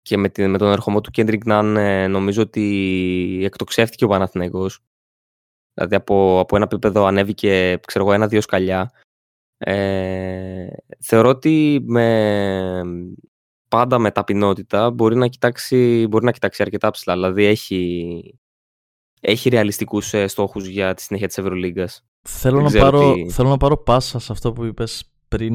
[0.10, 4.80] και με, την, με τον ερχομό του Κέντρικ Ναν ε, νομίζω ότι εκτοξεύτηκε ο Παναθηναϊκός.
[5.74, 8.92] Δηλαδή από, από ένα επίπεδο ανέβηκε ξέρω εγώ, ένα-δύο σκαλιά.
[9.58, 10.68] Ε,
[11.00, 12.82] θεωρώ ότι με,
[13.68, 17.14] πάντα με ταπεινότητα μπορεί να κοιτάξει, μπορεί να κοιτάξει αρκετά ψηλά.
[17.14, 18.40] Δηλαδή έχει,
[19.20, 22.06] έχει ρεαλιστικούς ε, στόχους για τη συνέχεια της Ευρωλίγκας.
[22.28, 25.54] Θέλω Δεν να, ξέρω πάρω, τι- θέλω να πάρω πάσα σε αυτό που είπες πριν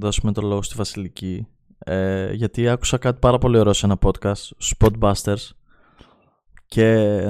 [0.00, 1.46] δώσουμε το λόγο στη Βασιλική.
[1.78, 5.48] Ε, γιατί άκουσα κάτι πάρα πολύ ωραίο σε ένα podcast, Spotbusters.
[6.66, 7.20] Και,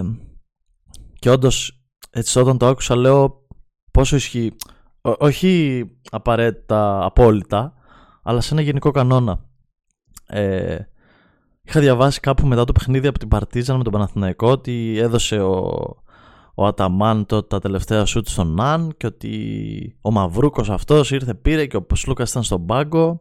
[1.19, 3.47] και όντως, έτσι όταν το άκουσα, λέω
[3.91, 4.57] πόσο ισχύει.
[5.01, 7.75] Ό- όχι απαραίτητα απόλυτα,
[8.23, 9.45] αλλά σε ένα γενικό κανόνα.
[10.27, 10.79] Ε,
[11.63, 15.71] είχα διαβάσει κάπου μετά το παιχνίδι από την Παρτίζαν με τον Παναθηναϊκό ότι έδωσε ο,
[16.55, 21.67] ο Αταμάν το, τα τελευταία σουτ στον Ναν και ότι ο Μαυρούκος αυτός ήρθε πήρε
[21.67, 23.21] και ο Σλούκας ήταν στον πάγκο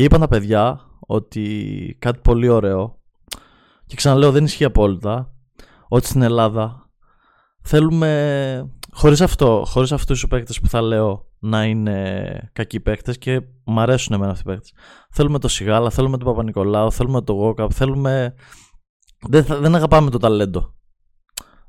[0.00, 2.98] και είπαν τα παιδιά ότι κάτι πολύ ωραίο
[3.86, 5.34] και ξαναλέω δεν ισχύει απόλυτα
[5.88, 6.90] ότι στην Ελλάδα
[7.62, 13.40] θέλουμε χωρίς αυτό, χωρίς αυτούς τους παίκτες που θα λέω να είναι κακοί παίκτες και
[13.64, 14.72] μ' αρέσουν εμένα αυτοί οι παίκτες
[15.10, 18.34] θέλουμε το Σιγάλα, θέλουμε τον Παπα-Νικολάου, θέλουμε το Γόκαπ, θέλουμε
[19.28, 20.74] δεν, θα- δεν αγαπάμε το ταλέντο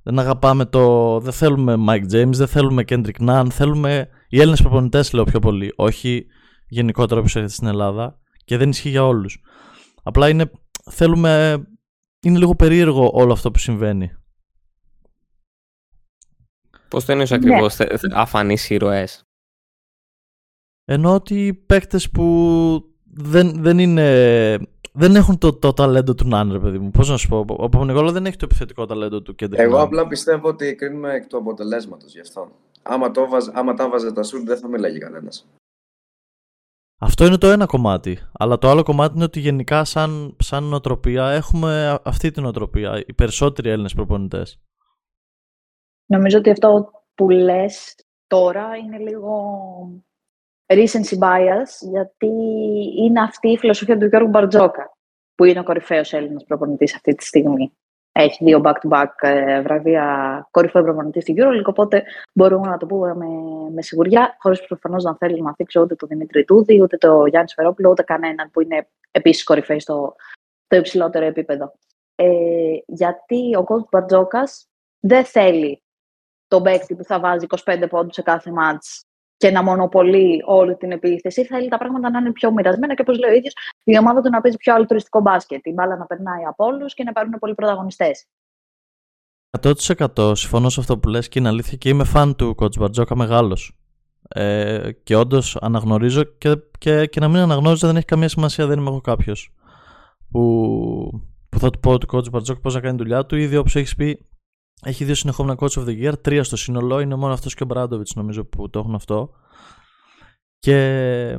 [0.03, 1.19] δεν αγαπάμε το.
[1.19, 3.47] Δεν θέλουμε Mike James, δεν θέλουμε Kendrick Nunn.
[3.49, 5.73] Θέλουμε οι Έλληνες προπονητές, λέω πιο πολύ.
[5.75, 6.25] Όχι
[6.67, 8.19] γενικότερα όπως έρχεται στην Ελλάδα.
[8.51, 9.41] Και δεν ισχύει για όλους.
[10.03, 10.51] Απλά είναι.
[10.89, 11.63] Θέλουμε.
[12.25, 14.11] Είναι λίγο περίεργο όλο αυτό που συμβαίνει.
[16.87, 17.35] Πώς το εννοείς Ναι.
[17.35, 19.23] ακριβώς, θε- θε- αφανείς ήρωες.
[20.85, 22.25] Ενώ ότι παίκτες που
[23.03, 24.57] δεν, δεν είναι.
[24.93, 26.91] Δεν έχουν το, το ταλέντο του Ναν, ρε παιδί μου.
[26.91, 27.37] Πώς να σου πω.
[27.49, 29.83] Ο Παπα-Νικόλαου δεν έχει το επιθετικό ταλέντο του Kendrick Εγώ Nunn.
[29.83, 32.51] απλά πιστεύω ότι κρίνουμε εκ του αποτελέσματος γι' αυτό.
[32.81, 35.47] Άμα, το βάζ, άμα τα βάζε τα σουτ, δεν θα μιλάγει κανένας.
[37.03, 38.19] Αυτό είναι το ένα κομμάτι.
[38.33, 43.03] Αλλά το άλλο κομμάτι είναι ότι γενικά, σαν, σαν νοοτροπία, έχουμε α- αυτή την νοοτροπία.
[43.07, 44.61] Οι περισσότεροι Έλληνες προπονητές.
[46.05, 47.95] Νομίζω ότι αυτό που λες
[48.27, 49.33] τώρα είναι λίγο
[50.65, 52.27] recency bias, γιατί
[52.97, 54.97] είναι αυτή η φιλοσοφία του Γιώργου Μπαρτζόκα,
[55.35, 57.73] που είναι ο κορυφαίος Έλληνας προπονητής αυτή τη στιγμή.
[58.11, 62.03] Έχει δύο back-to-back ε, βραβεία κορυφαίο προπονητής στην EuroLeague, οπότε
[62.33, 63.25] μπορούμε να το πούμε με,
[63.73, 67.49] με σιγουριά, χωρίς προφανώς να θέλω να θίξω ούτε τον Δημήτρη Τούδη, ούτε τον Γιάννη
[67.49, 70.15] Σφερόπουλο, ούτε κανέναν που είναι επίσης κορυφαίοι στο,
[70.65, 71.73] στο υψηλότερο επίπεδο.
[72.15, 72.27] Ε,
[72.85, 74.67] γιατί ο coach Μπαρτζόκας
[74.99, 75.83] δεν θέλει
[76.47, 79.05] τον παίκτη που θα βάζει 25 πόντους σε κάθε μάτς
[79.41, 81.45] και να μονοπολεί όλη την επίθεση.
[81.45, 84.29] Θέλει τα πράγματα να είναι πιο μοιρασμένα και όπως λέει ο ίδιος, η ομάδα του
[84.29, 85.65] να παίζει πιο αλτουριστικό μπάσκετ.
[85.65, 88.25] Η μπάλα να περνάει από όλους και να παίρνουν πολλοί πρωταγωνιστές.
[89.61, 93.15] 100% συμφωνώ σε αυτό που λες και είναι αλήθεια και είμαι φαν του coach Μπαρτζόκα
[93.15, 93.77] μεγάλος.
[94.27, 98.79] Ε, και όντως αναγνωρίζω και, και, και να μην αναγνώριζα δεν έχει καμία σημασία, δεν
[98.79, 99.53] είμαι εγώ κάποιος
[100.31, 100.41] που,
[101.49, 103.35] που θα του πω του coach Μπαρτζόκα πώς να κάνει τη δουλειά του.
[103.35, 104.25] Ήδη όπως έχεις πει
[104.83, 107.65] έχει δύο συνεχόμενα coach of the year, τρία στο σύνολο, είναι μόνο αυτός και ο
[107.65, 109.31] Μπράντοβιτς νομίζω που το έχουν αυτό.
[110.59, 111.37] Και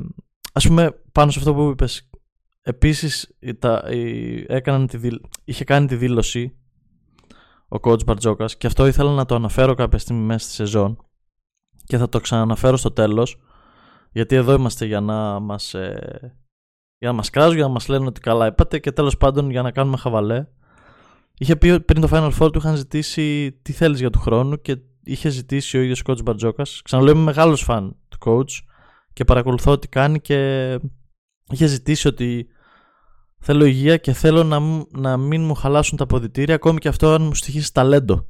[0.53, 2.09] ας πούμε πάνω σε αυτό που είπες,
[2.61, 6.57] επίσης τα, η- έκαναν τη, δηλ- είχε κάνει τη δήλωση
[7.67, 10.97] ο coach Μπαρτζόκας και αυτό ήθελα να το αναφέρω κάποια στιγμή μέσα στη σεζόν
[11.83, 13.41] και θα το ξαναναφέρω στο τέλος
[14.11, 16.37] Γιατί εδώ είμαστε για να μας, ε,
[16.97, 19.61] για να μας κράζουν, για να μας λένε ότι καλά είπατε και τέλος πάντων για
[19.61, 20.47] να κάνουμε χαβαλέ.
[21.37, 24.77] Είχε πει πριν το Final Four του είχαν ζητήσει τι θέλεις για του χρόνου και
[25.03, 26.81] είχε ζητήσει ο ίδιος coach Μπαρτζόκας.
[26.83, 28.65] Ξαναλέω είμαι μεγάλος φαν του coach
[29.13, 30.79] και παρακολουθώ τι κάνει και
[31.49, 32.47] είχε ζητήσει ότι
[33.39, 34.59] θέλω υγεία και θέλω να,
[34.91, 38.27] να μην μου χαλάσουν τα ποδητήρια ακόμη και αυτό αν μου στοιχήσει ταλέντο.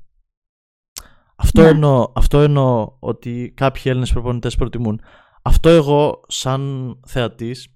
[1.35, 1.67] Αυτό, ναι.
[1.67, 5.01] εννοώ, αυτό εννοώ ότι κάποιοι Έλληνες προπονητές προτιμούν.
[5.41, 7.72] Αυτό εγώ σαν θεατής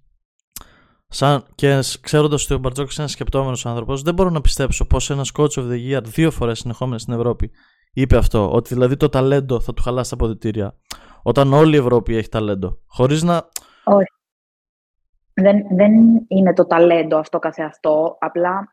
[1.10, 5.10] σαν, και ξέροντας ότι ο Μπαρτζόκης είναι ένας σκεπτόμενος άνθρωπος, δεν μπορώ να πιστέψω πως
[5.10, 7.52] ένας coach of the year δύο φορές συνεχόμενα στην Ευρώπη
[7.94, 8.52] είπε αυτό.
[8.52, 10.76] Ότι δηλαδή το ταλέντο θα του χαλάσει τα αποδητήρια.
[11.22, 12.80] Όταν όλη η Ευρώπη έχει ταλέντο.
[12.88, 13.50] Χωρίς να.
[13.84, 14.12] Όχι.
[15.34, 15.94] Δεν, δεν
[16.28, 18.18] είναι το ταλέντο αυτό καθεαυτό.
[18.20, 18.72] Απλά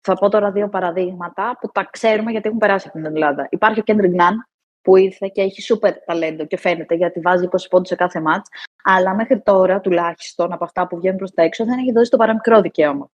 [0.00, 3.46] θα πω τώρα δύο παραδείγματα που τα ξέρουμε γιατί έχουν περάσει από την Ελλάδα.
[3.50, 4.48] Υπάρχει ο Κέντρικ Ναν
[4.82, 8.48] που ήρθε και έχει σούπερ ταλέντο και φαίνεται γιατί βάζει 20 πόντους σε κάθε μάτς,
[8.90, 12.16] αλλά μέχρι τώρα τουλάχιστον από αυτά που βγαίνουν προς τα έξω δεν έχει δώσει το
[12.16, 13.10] παραμικρό δικαίωμα.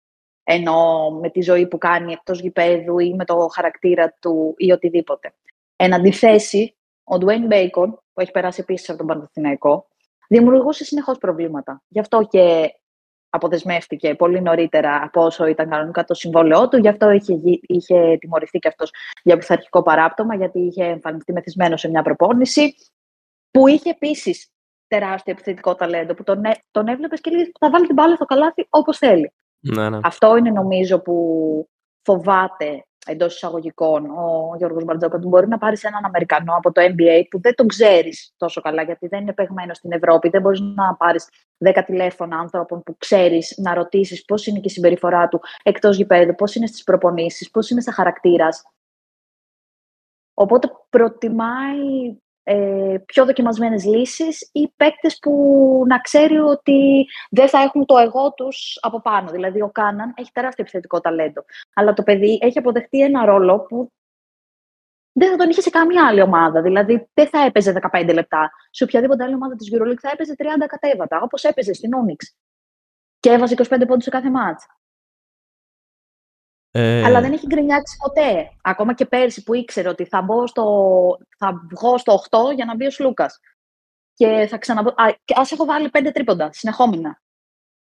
[0.44, 5.34] Ενώ με τη ζωή που κάνει εκτός γηπέδου ή με το χαρακτήρα του ή οτιδήποτε.
[5.76, 9.88] Εν αντιθέσει, ο Dwayne Bacon, που έχει περάσει επίσης από τον Παναθηναϊκό,
[10.28, 11.84] δημιουργούσε συνεχώς προβλήματα.
[11.88, 12.74] Γι' αυτό και
[13.30, 16.78] αποδεσμεύτηκε πολύ νωρίτερα από όσο ήταν κανονικά το συμβόλαιό του.
[16.78, 18.92] Γι' αυτό είχε, είχε τιμωρηθεί και αυτός
[19.24, 22.76] για πειθαρχικό παράπτωμα, γιατί είχε εμφανιστεί μεθυσμένο σε μια προπόνηση.
[23.52, 24.52] Που είχε επίσης
[24.90, 28.68] τεράστιο επιθετικό ταλέντο, που τον, τον έβλεπες και λέει θα βάλει την μπάλα στο καλάθι
[28.70, 29.34] όπως θέλει.
[29.60, 30.00] Ναι, ναι.
[30.04, 31.16] Αυτό είναι νομίζω που
[32.02, 37.24] φοβάται εντός εισαγωγικών ο Γιώργος Μπαρτζόκα ότι μπορεί να πάρεις έναν Αμερικανό από το NBA
[37.30, 40.30] που δεν τον ξέρεις τόσο καλά, γιατί δεν είναι παιγμένο στην Ευρώπη.
[40.30, 41.30] Δεν μπορείς να πάρεις
[41.66, 46.36] 10 τηλέφωνα άνθρωπων που ξέρεις να ρωτήσεις πώς είναι και η συμπεριφορά του εκτός γηπέδου,
[46.36, 48.64] πώς είναι στις προπονήσεις, πώς είναι σαν χαρακτήρας.
[50.34, 52.18] Οπότε προτιμάει
[52.52, 58.34] ε, πιο δοκιμασμένες λύσεις ή παίκτες που να ξέρει ότι δεν θα έχουν το εγώ
[58.34, 59.32] τους από πάνω.
[59.32, 61.43] Δηλαδή ο Κάναν έχει τεράστιο επιθετικό ταλέντο,
[61.74, 63.91] αλλά το παιδί έχει αποδεχτεί ένα ρόλο που
[65.12, 66.62] δεν θα τον είχε σε καμία άλλη ομάδα.
[66.62, 68.52] Δηλαδή δεν θα έπαιζε 15 λεπτά.
[68.72, 72.36] Σε οποιαδήποτε άλλη ομάδα της EuroLeague θα έπαιζε 30 κατέβατα, όπως έπαιζε στην Onyx.
[73.20, 74.66] Και έβαζε 25 πόντους σε κάθε μάτς.
[76.72, 77.04] Ε...
[77.04, 78.52] Αλλά δεν έχει γκρινιάξει ποτέ.
[78.62, 80.64] Ακόμα και πέρσι που ήξερε ότι θα, μπω στο,
[81.38, 83.40] θα βγω στο 8 για να μπει ο Σλούκας.
[84.14, 84.90] Και θα ξαναμπω.
[84.90, 87.22] Α ας έχω βάλει πέντε τρίποντα συνεχόμενα.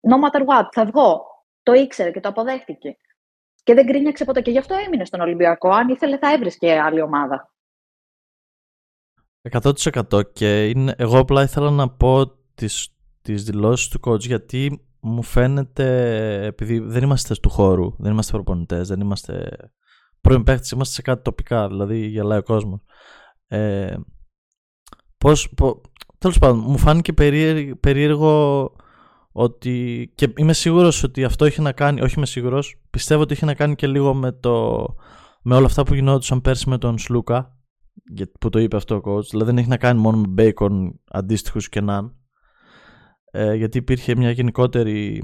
[0.09, 1.21] No matter what, θα βγω.
[1.63, 2.97] Το ήξερε και το αποδέχτηκε.
[3.63, 4.41] Και δεν γκρίνιαξε ποτέ.
[4.41, 5.69] Και γι' αυτό έμεινε στον Ολυμπιακό.
[5.69, 7.53] Αν ήθελε, θα έβρισκε άλλη ομάδα.
[9.51, 15.23] 100% και είναι, εγώ απλά ήθελα να πω τις, τις δηλώσεις του coach γιατί μου
[15.23, 19.49] φαίνεται, επειδή δεν είμαστε του χώρου, δεν είμαστε προπονητές, δεν είμαστε
[20.21, 22.79] πρώην παίχτες, είμαστε σε κάτι τοπικά, δηλαδή γελάει ο κόσμος.
[23.47, 23.95] Ε,
[25.17, 25.53] πώς,
[26.17, 27.13] τέλος πάντων, μου φάνηκε
[27.79, 28.71] περίεργο
[29.31, 33.45] ότι και είμαι σίγουρος ότι αυτό έχει να κάνει, όχι είμαι σίγουρος, πιστεύω ότι έχει
[33.45, 34.85] να κάνει και λίγο με, το,
[35.41, 37.57] με όλα αυτά που γινόντουσαν πέρσι με τον Σλούκα,
[38.39, 41.69] που το είπε αυτό ο coach, δηλαδή δεν έχει να κάνει μόνο με μπέικον αντίστοιχους
[41.69, 42.15] και ναν,
[43.35, 45.23] ε, γιατί υπήρχε μια γενικότερη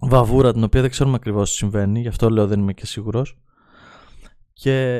[0.00, 3.38] βαβούρα την οποία δεν ξέρουμε ακριβώς τι συμβαίνει, γι' αυτό λέω δεν είμαι και σίγουρος.
[4.52, 4.96] Και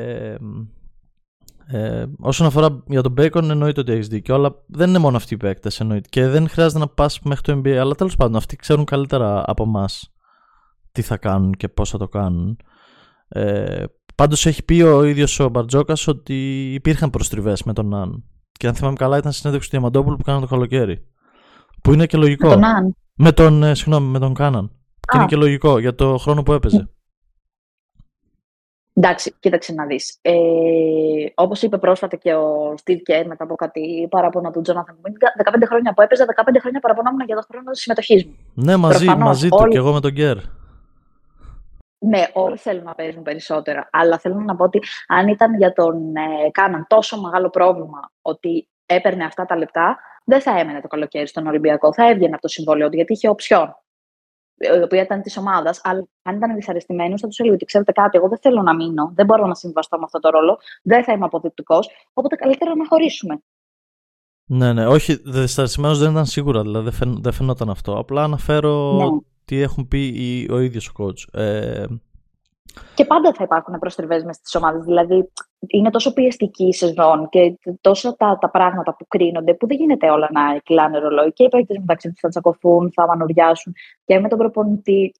[1.67, 5.33] ε, όσον αφορά για τον Bacon, εννοείται ότι έχεις δίκιο, αλλά δεν είναι μόνο αυτοί
[5.33, 5.81] οι παίκτες.
[6.09, 7.75] Και δεν χρειάζεται να πας μέχρι το NBA.
[7.75, 10.13] Αλλά τέλος πάντων, αυτοί ξέρουν καλύτερα από εμάς
[10.91, 12.57] τι θα κάνουν και πώς θα το κάνουν.
[13.27, 13.83] Ε,
[14.17, 18.23] Πάντως έχει πει ο ίδιος ο Μπαρτζόκας ότι υπήρχαν προστριβές με τον Ναν.
[18.51, 21.07] Και αν θυμάμαι καλά, ήταν συνέντευξη του Διαμαντόπουλου που κάνανε το καλοκαίρι.
[21.87, 22.47] Που είναι και λογικό.
[22.47, 22.95] Με τον Αν.
[23.15, 24.71] Με τον, ε, συγγνώμη, με τον Κάναν.
[24.99, 26.89] Και είναι και λογικό για το χρόνο που έπαιζε.
[28.93, 30.17] Εντάξει, κοίταξε να δεις.
[30.21, 30.33] Ε,
[31.35, 35.65] όπως είπε πρόσφατα και ο Steve Kerr μετά από κάτι παράπονα του Jonathan Quinn, 15
[35.65, 38.35] χρόνια που έπαιζε, 15 χρόνια παραπονόμουν για το χρόνο της συμμετοχής μου.
[38.53, 39.63] Ναι, μαζί, Προφανώς, μαζί όλοι...
[39.63, 40.37] του και εγώ με τον Kerr.
[41.99, 43.89] Ναι, όλοι θέλουν να παίζουν περισσότερα.
[43.91, 48.67] Αλλά θέλω να πω ότι αν ήταν για τον ε, Κάναν τόσο μεγάλο πρόβλημα ότι
[48.87, 51.93] έπαιρνε αυτά τα λεπτά, δεν θα έμενε το καλοκαίρι στον Ολυμπιακό.
[51.93, 53.75] Θα έβγαινε από το συμβόλαιο του γιατί είχε οψιόν.
[54.79, 55.81] Η οποία ήταν της ομάδας.
[55.83, 59.11] Αλλά αν ήταν δυσαρεστημένος, θα τους έλεγε ότι ξέρετε κάτι, εγώ δεν θέλω να μείνω.
[59.15, 60.57] Δεν μπορώ να συμβαστώ με αυτό το ρόλο.
[60.83, 61.89] Δεν θα είμαι αποδεικτικός.
[62.13, 63.41] Οπότε καλύτερα να χωρίσουμε.
[64.45, 64.87] Ναι, ναι.
[64.87, 66.61] Όχι, δυσαρεστημένος δεν ήταν σίγουρα.
[66.61, 67.97] Δηλαδή δεν, φαινόταν αυτό.
[67.97, 69.19] Απλά αναφέρω ναι.
[69.45, 71.39] τι έχουν πει ο ίδιος ο coach.
[71.39, 71.85] Ε,
[72.95, 74.83] και πάντα θα υπάρχουν προστριβές μες στις ομάδες.
[74.83, 75.31] Δηλαδή,
[75.67, 80.09] είναι τόσο πιεστική η σεζόν και τόσο τα, τα πράγματα που κρίνονται, που δεν γίνεται
[80.09, 81.33] όλα να κυλάνε ρολόι.
[81.33, 83.73] Και οι παίκτες μεταξύ τους θα τσακωθούν, θα μανουριάσουν
[84.05, 85.13] και με τον προπονητή.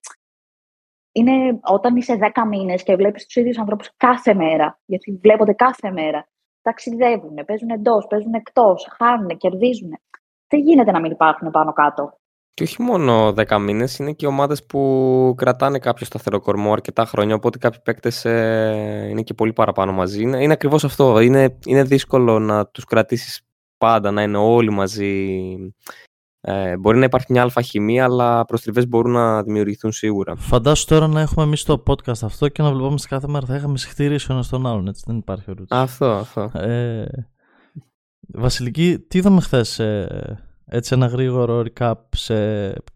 [1.12, 5.92] Είναι όταν είσαι 10 μήνες και βλέπεις τους ίδιους ανθρώπους κάθε μέρα, γιατί βλέπονται κάθε
[5.92, 6.28] μέρα.
[6.62, 10.00] Ταξιδεύουν, παίζουν εντός, παίζουν εκτός, χάνουν, κερδίζουν.
[10.48, 12.20] δεν γίνεται να μην υπάρχουν πάνω κάτω.
[12.58, 17.36] Και όχι μόνο 10 μήνες, είναι και ομάδες που κρατάνε κάποιο σταθερό κορμό αρκετά χρόνια.
[17.36, 20.22] Οπότε κάποιοι παίκτες ε, είναι και πολύ παραπάνω μαζί.
[20.22, 21.20] Είναι, είναι ακριβώς αυτό.
[21.20, 23.42] Είναι, είναι δύσκολο να τους κρατήσεις
[23.78, 25.36] πάντα, να είναι όλοι μαζί.
[26.42, 30.36] Ε, μπορεί να υπάρχει μια αλφα χημεία, αλλά προστριβές μπορούν να δημιουργηθούν σίγουρα.
[30.36, 33.46] Φαντάσου τώρα να έχουμε εμείς το podcast αυτό και να βλεπόμαστε κάθε μέρα.
[33.46, 35.04] Θα είχαμε συχτηρίσει ο ένας τον άλλον, έτσι.
[35.08, 35.80] Δεν υπάρχει ερώτηση.
[35.82, 36.60] Αυτό, αυτό.
[36.60, 37.06] Ε,
[38.28, 42.36] Βασιλική, τι είδαμε χθες ε, έτσι ένα γρήγορο recap σε...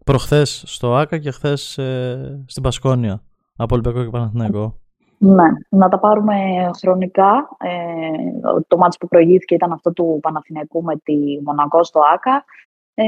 [0.04, 3.22] προχθές στο ΆΚΑ και χθες ε, στην Πασκόνια
[3.56, 4.76] από Ολυμπιακό και Παναθηναϊκό.
[5.18, 6.34] Ναι, να τα πάρουμε
[6.80, 7.48] χρονικά.
[7.58, 11.14] Ε, το μάτς που προηγήθηκε ήταν αυτό του Παναθηναϊκού με τη
[11.44, 12.44] Μονακό στο ΆΚΑ.
[12.94, 13.04] Ε,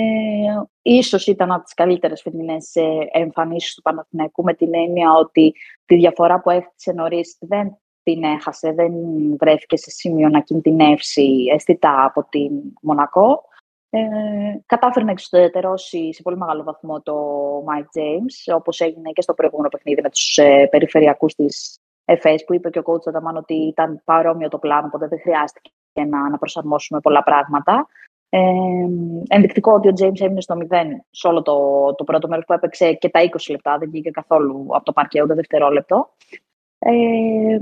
[0.83, 5.55] ίσως ήταν από τις καλύτερες φετινές ε, εμφανίσεις του Παναθηναϊκού με την έννοια ότι
[5.85, 8.93] τη διαφορά που έφτιαξε νωρίς δεν την έχασε, δεν
[9.39, 12.51] βρέθηκε σε σημείο να κινδυνεύσει αισθητά από την
[12.83, 13.43] Μονακό.
[13.97, 17.17] Ε, κατάφερε να εξωτερώσει σε πολύ μεγάλο βαθμό το
[17.59, 22.55] Mike James, όπως έγινε και στο προηγούμενο παιχνίδι με τους ε, περιφερειακούς της ΕΦΕΣ, που
[22.55, 26.39] είπε και ο coach Ανταμάν ότι ήταν παρόμοιο το πλάνο, οπότε δεν χρειάστηκε να, να
[26.39, 27.87] προσαρμόσουμε πολλά πράγματα.
[28.29, 28.41] Ε,
[29.29, 30.75] ενδεικτικό ότι ο James έμεινε στο 0
[31.11, 34.67] σε όλο το, το πρώτο μέρος που έπαιξε και τα 20 λεπτά, δεν βγήκε καθόλου
[34.71, 36.09] από το παρκέ ούτε δευτερόλεπτο.
[36.79, 37.59] Ε,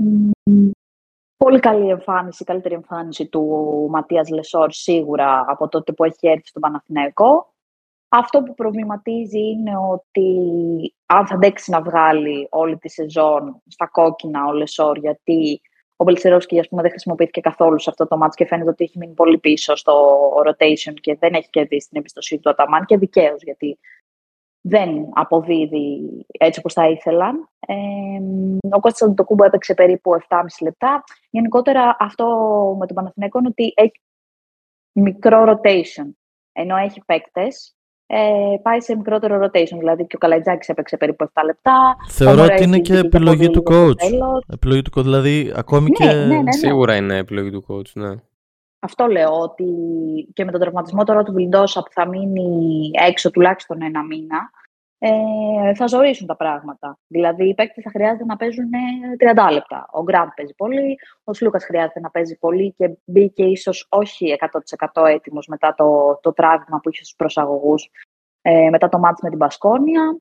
[1.43, 3.41] Πολύ καλή εμφάνιση, καλύτερη εμφάνιση του
[3.89, 7.53] Ματίας Λεσόρ σίγουρα από τότε που έχει έρθει στον Παναθηναϊκό.
[8.09, 10.27] Αυτό που προβληματίζει είναι ότι
[11.05, 15.61] αν θα αντέξει να βγάλει όλη τη σεζόν στα κόκκινα ο Λεσόρ, γιατί
[15.95, 18.97] ο Μπαλτσερόφσκι ας πούμε, δεν χρησιμοποιήθηκε καθόλου σε αυτό το ματς και φαίνεται ότι έχει
[18.97, 23.43] μείνει πολύ πίσω στο rotation και δεν έχει κερδίσει την εμπιστοσύνη του Αταμάν και δικαίως
[23.43, 23.79] γιατί
[24.65, 27.49] δεν αποδίδει έτσι όπως θα ήθελαν.
[27.67, 27.75] Ε,
[28.69, 31.03] ο Κώστας Αντιτοκούμπο έπαιξε περίπου 7,5 λεπτά.
[31.29, 32.25] Γενικότερα αυτό
[32.79, 34.01] με τον Παναθηναϊκό είναι ότι έχει
[34.91, 36.13] μικρό rotation.
[36.51, 39.77] Ενώ έχει παίκτες, ε, πάει σε μικρότερο rotation.
[39.77, 41.95] Δηλαδή και ο Καλαϊτζάκης έπαιξε περίπου 7 λεπτά.
[42.09, 44.31] Θεωρώ ότι είναι και επιλογή του coach.
[44.53, 46.13] Επιλογή του coach, δηλαδή ακόμη ναι, και...
[46.13, 46.51] Ναι, ναι, ναι.
[46.51, 48.15] Σίγουρα είναι επιλογή του coach, ναι.
[48.83, 49.65] Αυτό λέω, ότι
[50.33, 54.51] και με τον τραυματισμό τώρα του Βιλντόσα που θα μείνει έξω τουλάχιστον ένα μήνα,
[54.97, 56.99] ε, θα ζωρίσουν τα πράγματα.
[57.07, 58.69] Δηλαδή, οι παίκτες θα χρειάζεται να παίζουν
[59.17, 59.87] 30 ε, λεπτά.
[59.91, 64.35] Ο Γκραντ παίζει πολύ, ο Σλούκας χρειάζεται να παίζει πολύ και μπήκε ίσως όχι
[64.93, 67.89] 100% έτοιμος μετά το, το τραύμα που είχε στους προσαγωγούς
[68.41, 70.17] ε, μετά το μάτι με την Πασκόνια.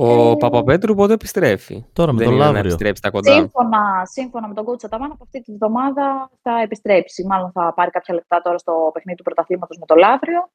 [0.00, 2.70] Ο ε, Παπαπέτρου πότε επιστρέφει; Τώρα με Δεν τον είναι να Λαύριο.
[2.70, 3.32] επιστρέψει τα κοντά.
[3.32, 7.26] Σύμφωνα, σύμφωνα με τον coach Αταμάν, από αυτή τη βδομάδα θα επιστρέψει.
[7.26, 10.50] Μάλλον θα πάρει κάποια λεπτά τώρα στο παιχνίδι του πρωταθλήματος με το Λαύριο,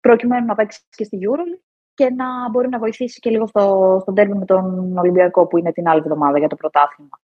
[0.00, 1.60] προκειμένου να παίξει και στη EuroLeague
[1.94, 5.72] και να μπορεί να βοηθήσει και λίγο στο, στο τέρμι με τον Ολυμπιακό που είναι
[5.72, 7.20] την άλλη εβδομάδα για το πρωτάθλημα.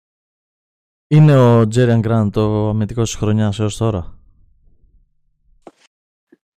[1.08, 4.18] Είναι ο Τζέριαν Γκραντ ο αμυντικός της χρονιάς έως τώρα;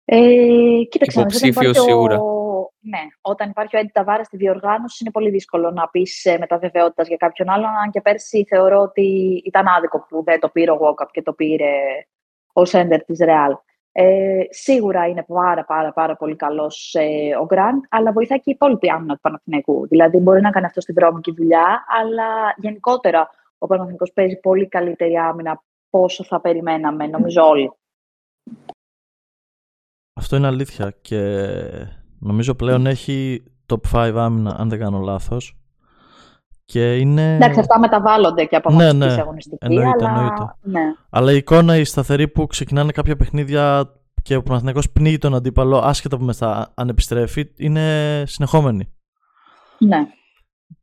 [0.05, 0.17] Ε,
[0.89, 2.19] κοίταξε, Υποψήφιος όταν υπάρχει σίγουρα.
[2.19, 2.36] Ο...
[2.89, 6.57] Ναι, όταν υπάρχει ο Έντι Ταβάρα στη διοργάνωση, είναι πολύ δύσκολο να πεις με τα
[6.57, 7.69] βεβαιότητας για κάποιον άλλον.
[7.83, 9.01] Αν και πέρσι θεωρώ ότι
[9.45, 11.71] ήταν άδικο που δεν το πήρε ο Walkup και το πήρε
[12.53, 13.55] ο Σέντερ της Ρεάλ.
[13.91, 18.53] Ε, σίγουρα είναι πάρα, πάρα, πάρα πολύ καλός ε, ο Γκραντ, αλλά βοηθάει και η
[18.55, 19.88] υπόλοιπη άμυνα του Παναθηναϊκού.
[19.88, 25.17] Δηλαδή, μπορεί να κάνει αυτό στη βρώμικη δουλειά, αλλά γενικότερα ο Παναθηναϊκός παίζει πολύ καλύτερη
[25.17, 27.71] άμυνα από όσο θα περιμέναμε, νομίζω όλοι.
[30.13, 31.21] Αυτό είναι αλήθεια και
[32.20, 35.57] νομίζω πλέον έχει top 5 άμυνα, αν δεν κάνω λάθος.
[36.65, 37.36] Και είναι...
[37.36, 39.13] Εντάξει, αυτά μεταβάλλονται και από Ναι, αγωνιστική ναι.
[39.13, 40.09] σε αγωνιστική, Εννοείται, αλλά...
[40.20, 40.55] εννοείται.
[40.61, 40.82] Ναι.
[41.09, 43.91] Αλλά η εικόνα η σταθερή που ξεκινάνε κάποια παιχνίδια
[44.22, 48.89] και ο Παναθηναϊκός πνίγει τον αντίπαλο άσχετα που μετά αν επιστρέφει είναι συνεχόμενη.
[49.78, 49.97] ναι.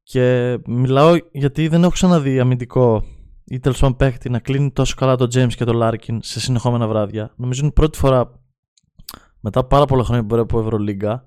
[0.03, 3.05] Και μιλάω γιατί δεν έχω ξαναδεί αμυντικό
[3.45, 6.87] ή τέλος πάντων παίκτη να κλείνει τόσο καλά τον James και τον Larkin σε συνεχόμενα
[6.89, 7.33] βράδια.
[7.37, 8.41] Νομίζω είναι η πρώτη φορά
[9.45, 11.25] μετά πάρα πολλά χρόνια που μπορώ από Ευρωλίγκα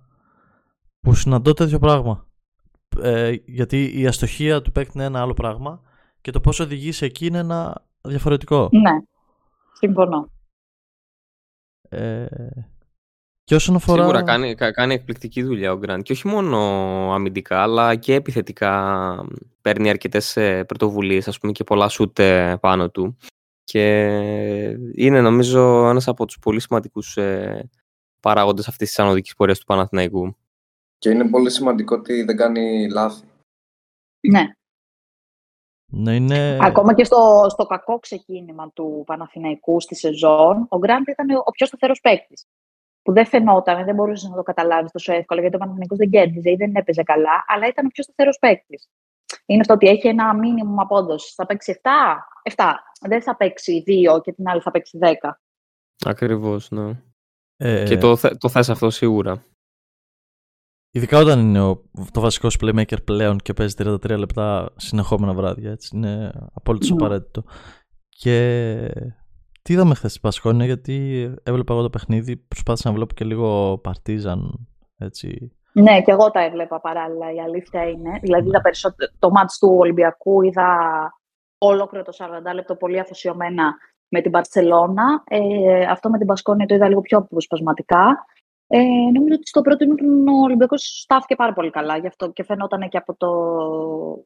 [1.00, 2.28] που συναντώ τέτοιο πράγμα.
[3.02, 5.82] Ε, γιατί η αστοχία του παίκτη είναι ένα άλλο πράγμα
[6.22, 8.70] και το πώς οδηγείς σε εκεί είναι ένα διαφορετικό.
[8.72, 8.92] ναι,
[9.74, 10.32] συμφωνώ.
[11.90, 12.26] Ε,
[13.44, 14.02] και όσον αφορά...
[14.02, 16.02] Σίγουρα κάνει, κα- κάνει εκπληκτική δουλειά ο Γκραντ.
[16.02, 16.58] Και όχι μόνο
[17.14, 19.26] αμυντικά, αλλά και επιθετικά
[19.62, 20.38] παίρνει αρκετές
[20.68, 23.18] πρωτοβουλίες, ας πούμε, και πολλά σουτ ε, πάνω του.
[23.64, 24.06] Και
[24.96, 27.18] είναι νομίζω ένας από τους πολύ σημαντικούς
[28.28, 30.36] ε, παράγοντες αυτής της ανωδικής πορείας του Παναθηναϊκού.
[30.98, 33.26] Και είναι πολύ σημαντικό ότι δεν κάνει λάθη.
[34.28, 34.46] Ναι.
[35.92, 36.58] Ναι, είναι...
[36.62, 41.66] Ακόμα και στο, στο κακό ξεκίνημα του Παναθηναϊκού στη σεζόν, ο Γκραντ ήταν ο πιο
[41.66, 42.46] σταθερός παίκτης.
[43.02, 46.50] Που δεν φαινόταν, δεν μπορούσες να το καταλάβεις τόσο εύκολα, γιατί ο Παναθηναϊκός δεν κέρδιζε
[46.50, 48.90] ή δεν έπαιζε καλά, αλλά ήταν ο πιο σταθερός παίκτης.
[49.46, 51.34] Είναι αυτό ότι έχει ένα μήνυμο απόδοσης.
[51.34, 51.90] Θα παίξει 7,
[52.56, 52.74] 7.
[53.08, 55.14] Δεν θα παίξει 2 και την άλλη θα παίξει 10.
[56.06, 57.02] Ακριβώς, ναι.
[57.58, 59.44] Ε, Και το, θε- το θες αυτό σίγουρα.
[60.92, 65.72] Ειδικά όταν είναι ο, το βασικό σου playmaker πλέον και παίζει 33 λεπτά συνεχόμενα βράδια.
[65.72, 66.96] Έτσι, είναι απόλυτος Ναι.
[66.96, 67.44] απαραίτητο.
[68.10, 68.92] Και
[69.62, 73.78] τι είδαμε χθες στην Πασχόνια, γιατί έβλεπα εγώ το παιχνίδι, προσπάθησα να βλέπω και λίγο
[73.78, 74.68] Παρτίζαν.
[74.98, 75.52] Έτσι.
[75.74, 78.20] Ναι, και εγώ τα έβλεπα παράλληλα, η αλήθεια είναι.
[78.22, 80.68] Δηλαδή, είδα περισσότερο, το μάτς του Ολυμπιακού είδα
[81.58, 83.76] ολόκληρο το 40 λεπτό πολύ αφοσιωμένα
[84.10, 85.24] με την Μπαρτσελώνα.
[85.28, 88.26] Ε, αυτό με την Μπασκόνια το είδα λίγο πιο αποσπασματικά.
[88.68, 88.80] Ε,
[89.14, 92.90] νομίζω ότι στο πρώτο ημίχρονο ο Ολυμπιακός στάθηκε πάρα πολύ καλά γι' αυτό και φαινόταν
[92.90, 93.30] και από το,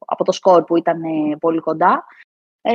[0.05, 2.05] από το σκορ που ήταν ε, πολύ κοντά.
[2.61, 2.71] Ε,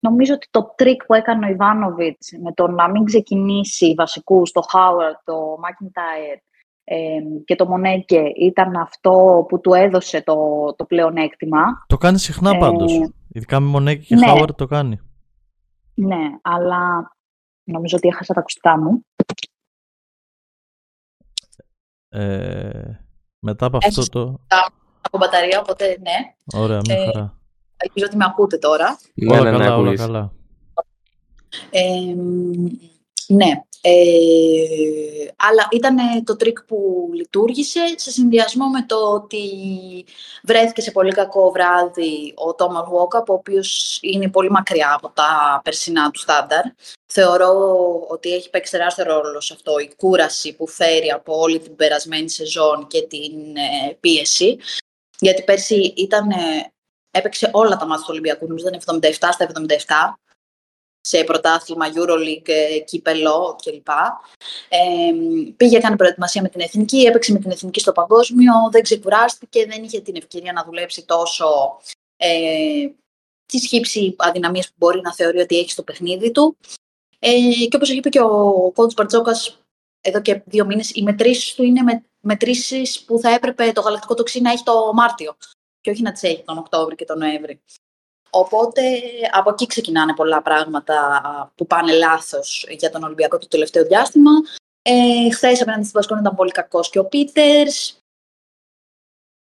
[0.00, 4.60] νομίζω ότι το τρικ που έκανε ο Ιβάνοβιτς με το να μην ξεκινήσει βασικούς, το
[4.60, 6.38] Χάουαρντ, το Μακιντάιρ
[6.84, 10.36] ε, και το Μονέκε ήταν αυτό που του έδωσε το,
[10.76, 11.60] το πλεονέκτημα.
[11.86, 12.92] Το κάνει συχνά Ε, πάντως.
[13.32, 14.26] Ειδικά με Μονέκε και ναι.
[14.26, 15.00] Χάουαρντ το κάνει.
[16.00, 17.12] Ναι, αλλά
[17.64, 19.04] νομίζω ότι έχασα τα ακουστικά μου.
[22.08, 22.92] Ε,
[23.38, 24.40] μετά από αυτό Έχεις- το.
[25.00, 26.34] από μπαταρία, οπότε ναι.
[26.60, 27.40] Ωραία, μια Ε, χαρά.
[27.76, 28.98] Ελπίζω ότι με ακούτε τώρα.
[29.14, 30.00] Ναι, όλα ναι, ναι, καλά, όλα ακούγεις.
[30.00, 30.32] καλά.
[31.70, 32.14] Ε,
[33.34, 33.62] ναι.
[33.80, 33.90] Ε,
[35.36, 39.44] αλλά ήταν το τρικ που λειτούργησε σε συνδυασμό με το ότι
[40.42, 45.60] βρέθηκε σε πολύ κακό βράδυ ο Τόμαν Βόκαπ, ο οποίος είναι πολύ μακριά από τα
[45.64, 46.64] περσινά του στάνταρ.
[47.06, 47.52] Θεωρώ
[48.08, 52.30] ότι έχει παίξει τεράστιο ρόλο σε αυτό η κούραση που φέρει από όλη την περασμένη
[52.30, 54.58] σεζόν και την ε, πίεση.
[55.18, 56.72] Γιατί πέρσι ήταν, ε,
[57.10, 60.27] έπαιξε όλα τα μάτια του Ολυμπιακού, νομίζω ήταν 77 στα 77
[61.08, 63.88] σε πρωτάθλημα, Euroleague, ε, κύπελο κλπ.
[64.68, 64.78] Ε,
[65.56, 69.82] πήγε, έκανε προετοιμασία με την εθνική, έπαιξε με την εθνική στο παγκόσμιο, δεν ξεκουράστηκε, δεν
[69.82, 71.78] είχε την ευκαιρία να δουλέψει τόσο
[72.16, 72.28] ε,
[73.46, 76.56] τις χύψη αδυναμίες που μπορεί να θεωρεί ότι έχει στο παιχνίδι του.
[77.18, 77.30] Ε,
[77.68, 79.58] και όπως είπε και ο coach Μπαρτζόκας
[80.00, 84.14] εδώ και δύο μήνες, οι μετρήσεις του είναι με, μετρήσεις που θα έπρεπε το γαλακτικό
[84.14, 85.36] τοξί να έχει το Μάρτιο
[85.80, 87.60] και όχι να τις έχει τον Οκτώβρη και τον Νοέμβρη.
[88.30, 88.82] Οπότε
[89.32, 90.94] από εκεί ξεκινάνε πολλά πράγματα
[91.54, 94.30] που πάνε λάθος για τον Ολυμπιακό το τελευταίο διάστημα.
[94.82, 98.02] Ε, Χθες απέναντι στην Πασκόνη ήταν πολύ κακός και ο Πίτερς.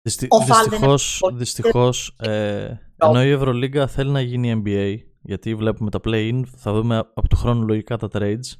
[0.02, 0.28] Δυστι...
[0.30, 4.98] Ο Φαλ δεν Δυστυχώς, είναι πολύ- δυστυχώς ε, ενώ η Ευρωλίγκα θέλει να γίνει NBA,
[5.22, 8.54] γιατί βλέπουμε τα play-in, θα δούμε από του χρόνου λογικά τα trades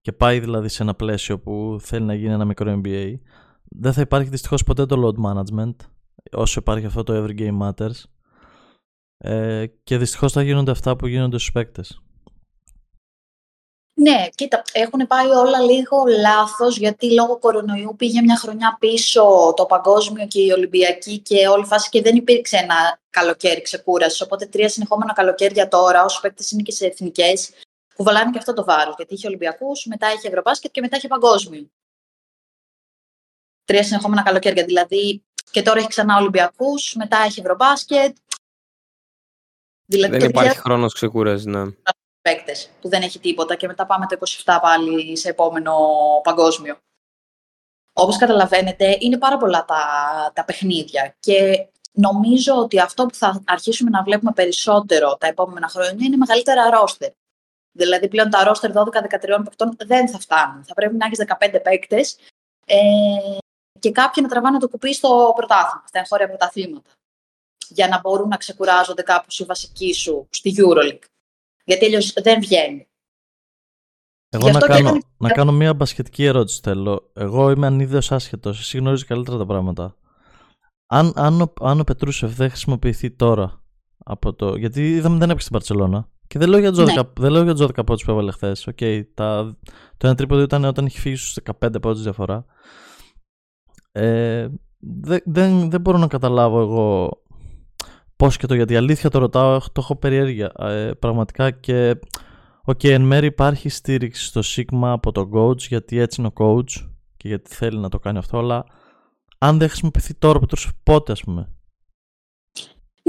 [0.00, 3.12] και πάει δηλαδή σε ένα πλαίσιο που θέλει να γίνει ένα μικρό NBA,
[3.64, 5.74] δεν θα υπάρχει δυστυχώς ποτέ το load management,
[6.32, 8.02] όσο υπάρχει αυτό το every game matters
[9.22, 12.00] ε, και δυστυχώς θα γίνονται αυτά που γίνονται στους παίκτες.
[13.94, 19.66] Ναι, κοίτα, έχουν πάει όλα λίγο λάθος γιατί λόγω κορονοϊού πήγε μια χρονιά πίσω το
[19.66, 24.22] παγκόσμιο και η Ολυμπιακή και όλη η φάση και δεν υπήρξε ένα καλοκαίρι ξεκούραση.
[24.22, 27.50] Οπότε τρία συνεχόμενα καλοκαίρια τώρα, όσοι παίκτες είναι και σε εθνικές,
[27.94, 28.94] κουβαλάνε και αυτό το βάρος.
[28.96, 31.70] Γιατί είχε Ολυμπιακούς, μετά είχε Ευρωμπάσκετ και μετά είχε Παγκόσμιο.
[33.64, 34.64] Τρία συνεχόμενα καλοκαίρια.
[34.64, 38.16] Δηλαδή και τώρα έχει ξανά Ολυμπιακούς, μετά έχει Ευρωμπάσκετ.
[39.90, 41.62] Δηλαδή Δεν το υπάρχει χρόνος ξεκούρασης, ναι.
[42.20, 45.76] παίκτες που δεν έχει τίποτα και μετά πάμε το 27 πάλι σε επόμενο
[46.22, 46.76] παγκόσμιο.
[47.92, 49.82] Όπως καταλαβαίνετε, είναι πάρα πολλά τα,
[50.34, 56.06] τα παιχνίδια και νομίζω ότι αυτό που θα αρχίσουμε να βλέπουμε περισσότερο τα επόμενα χρόνια
[56.06, 57.10] είναι μεγαλύτερα ρόστερ.
[57.72, 60.64] Δηλαδή πλέον τα ρόστερ 12-13 παικτών δεν θα φτάνουν.
[60.64, 62.18] Θα πρέπει να έχεις 15 παίκτες
[62.66, 63.38] ε,
[63.78, 66.90] και κάποιοι να τραβάνε το κουπί στο πρωτάθλημα, στα εγχώρια πρωταθλήματα.
[67.70, 71.04] Για να μπορούν να ξεκουράζονται κάπως οι βασικοί σου στη EuroLeague
[71.64, 72.88] γιατί αλλιώς δεν βγαίνει.
[74.28, 77.10] Εγώ Γι' να αυτό και κάνω, έκανε- να κάνω μια μπασχετική ερώτηση θέλω.
[77.14, 79.96] Εγώ είμαι ανίδεος άσχετος, εσύ γνωρίζεις καλύτερα τα πράγματα.
[80.86, 83.62] Αν, αν, ο, αν ο Πετρούσεφ δεν χρησιμοποιηθεί τώρα,
[84.04, 87.02] από το, γιατί είδαμε δεν έπαιξε στην Παρσελώνα, και δεν λέω για τους 12, Ναι.
[87.16, 88.68] δεν λέω για τους 12 πόντους που έβαλε χθες.
[88.70, 89.56] Okay, τα,
[89.96, 92.44] το ένα τρίποντο ήταν όταν είχε φύγει στους 15 πόντους διαφορά.
[93.92, 94.48] Ε,
[94.78, 97.10] δεν, δεν, δεν μπορώ να καταλάβω εγώ
[98.20, 98.76] πώς και το γιατί.
[98.76, 100.52] Αλήθεια το ρωτάω, το έχω περιέργεια.
[100.58, 101.98] Ε, πραγματικά και
[102.64, 106.88] Οκ, εν μέρει υπάρχει στήριξη στο Σίγμα από τον coach γιατί έτσι είναι ο coach
[107.16, 108.64] και γιατί θέλει να το κάνει αυτό, αλλά
[109.38, 111.48] αν δεν χρησιμοποιηθεί τώρα πότε, τρως πότε ας πούμε.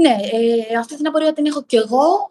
[0.02, 2.30] Ναι, ε, αυτή την απορία την έχω κι εγώ.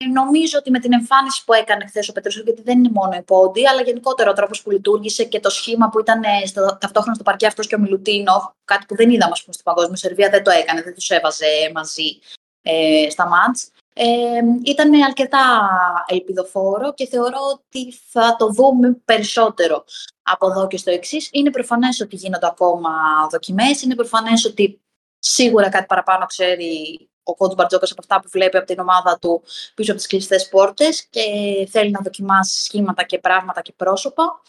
[0.00, 3.12] Ε, νομίζω ότι με την εμφάνιση που έκανε χθες ο Πετρούσο, γιατί δεν είναι μόνο
[3.16, 6.78] η πόντι, αλλά γενικότερα ο τρόπος που λειτουργήσε και το σχήμα που ήταν ε, στο,
[6.80, 9.96] ταυτόχρονα στο παρκέ αυτός και ο Μιλουτίνοφ, κάτι που δεν είδαμε ας πούμε, στην Παγκόσμια
[9.96, 12.18] Σερβία, δεν το έκανε, δεν τους έβαζε μαζί
[12.62, 13.70] ε, στα μάτς.
[13.96, 15.38] Ε, ήταν αρκετά
[16.06, 19.84] ελπιδοφόρο και θεωρώ ότι θα το δούμε περισσότερο
[20.22, 21.28] από εδώ και στο εξής.
[21.32, 22.90] Είναι προφανές ότι γίνονται ακόμα
[23.30, 24.83] δοκιμές, είναι προφανές ότι
[25.26, 29.42] σίγουρα κάτι παραπάνω ξέρει ο coach Μπαρτζόκας από αυτά που βλέπει από την ομάδα του
[29.74, 31.22] πίσω από τις κλειστές πόρτες και
[31.70, 34.42] θέλει να δοκιμάσει σχήματα και πράγματα και πρόσωπα.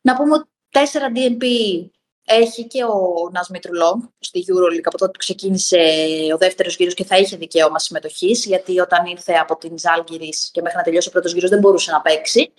[0.00, 0.78] Να πούμε ότι 4
[1.16, 1.44] DNP
[2.24, 5.78] έχει και ο Νας Μητρουλόγκ στη EuroLeague από τότε που ξεκίνησε
[6.34, 10.60] ο δεύτερος γύρος και θα είχε δικαίωμα συμμετοχής γιατί όταν ήρθε από την Ζάλγκυρης και
[10.60, 12.52] μέχρι να τελειώσει ο πρώτος γύρος δεν μπορούσε να παίξει.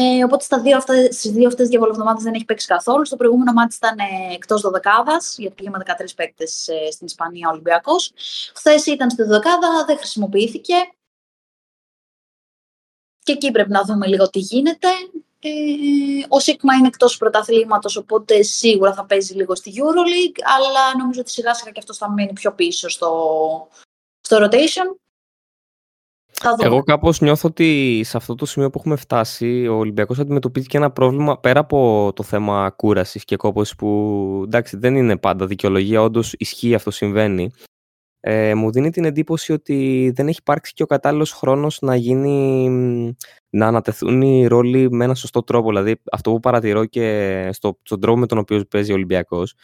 [0.00, 3.04] Ε, οπότε στα δύο αυτά, στις δύο αυτές διαβολοβδομάδες δεν έχει παίξει καθόλου.
[3.04, 7.48] Στο προηγούμενο μάτι ήταν ε, εκτός δωδεκάδας, γιατί πήγε με 13 παίκτες ε, στην Ισπανία
[7.48, 8.12] ο Ολυμπιακός.
[8.54, 10.74] Χθες ήταν στη δωδεκάδα, δεν χρησιμοποιήθηκε.
[13.22, 14.88] Και εκεί πρέπει να δούμε λίγο τι γίνεται.
[15.40, 15.50] Ε,
[16.28, 21.30] ο Σίγμα είναι εκτός πρωταθλήματος, οπότε σίγουρα θα παίζει λίγο στη EuroLeague, αλλά νομίζω ότι
[21.30, 23.68] σιγά σιγά και αυτός θα μείνει πιο πίσω στο,
[24.20, 25.07] στο rotation.
[26.40, 26.74] Θα δούμε.
[26.74, 30.76] Εγώ κάπως νιώθω ότι σε αυτό το σημείο που έχουμε φτάσει, ο Ολυμπιακός αντιμετωπίζει και
[30.76, 36.02] ένα πρόβλημα πέρα από το θέμα κούρασης και κόπωσης που εντάξει δεν είναι πάντα δικαιολογία,
[36.02, 37.50] όντως ισχύει αυτό συμβαίνει.
[38.20, 43.16] Ε, μου δίνει την εντύπωση ότι δεν έχει υπάρξει και ο κατάλληλος χρόνος να γίνει
[43.50, 45.68] να ανατεθούν οι ρόλοι με έναν σωστό τρόπο.
[45.68, 49.54] Δηλαδή, αυτό που παρατηρώ και στο, στον τρόπο με τον οποίο παίζει ο Ολυμπιακός,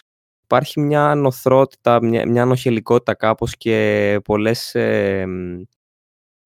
[0.45, 5.27] υπάρχει μια νοθρότητα, μια, μια ανοχελικότητα κάπως και πολλές, ε,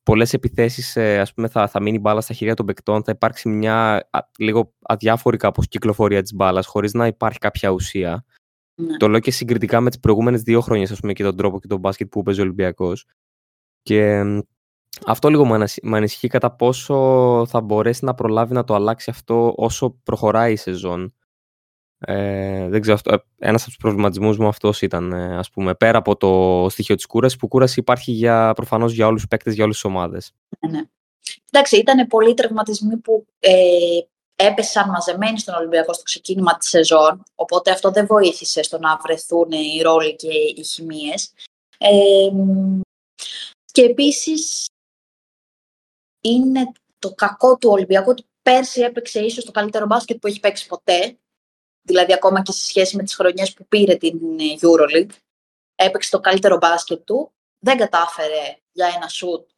[0.09, 3.49] πολλές επιθέσεις, ε, ας πούμε, θα, θα μείνει μπάλα στα χέρια των παικτών, θα υπάρξει
[3.49, 8.25] μια α, λίγο αδιάφορη κάπως κυκλοφορία της μπάλας, χωρίς να υπάρχει κάποια ουσία.
[8.75, 8.97] Ναι.
[8.97, 11.67] Το λέω και συγκριτικά με τις προηγούμενες δύο χρόνια, ας πούμε, και τον τρόπο και
[11.67, 13.05] τον μπάσκετ που παίζει ο Ολυμπιακός.
[13.83, 14.39] Και μ,
[15.07, 16.97] αυτό λίγο με ανασ- με ανησυχεί κατά πόσο
[17.49, 21.15] θα μπορέσει να προλάβει να το αλλάξει αυτό όσο προχωράει η σεζόν.
[22.01, 25.75] Ε, δεν ξέρω, αυτό, ε, ένας από τους προβληματισμούς μου αυτός ήταν, ε, ας πούμε,
[25.75, 29.55] πέρα από το στοιχείο της κούρασης, που κούραση υπάρχει για, προφανώς για όλους τους παίκτες,
[29.55, 30.33] για όλες τις ομάδες.
[30.59, 30.83] Ναι, ναι.
[31.51, 33.55] Εντάξει, ήταν πολλοί τραυματισμοί που ε,
[34.37, 39.51] έπεσαν μαζεμένοι στον Ολυμπιακό στο ξεκίνημα της σεζόν, οπότε αυτό δεν βοήθησε στο να βρεθούν
[39.51, 41.33] οι ρόλοι και οι χημίες.
[41.79, 42.31] Ε,
[43.73, 44.67] και επίσης
[46.21, 50.67] είναι το κακό του Ολυμπιακού ότι πέρσι έπαιξε ίσως το καλύτερο μπάσκετ που έχει παίξει
[50.67, 51.19] ποτέ,
[51.89, 55.17] δηλαδή ακόμα και σε σχέση με τις χρονιές που πήρε την ε, EuroLeague,
[55.75, 59.49] έπαιξε το καλύτερο μπάσκετ του, δεν κατάφερε για ένα σουτ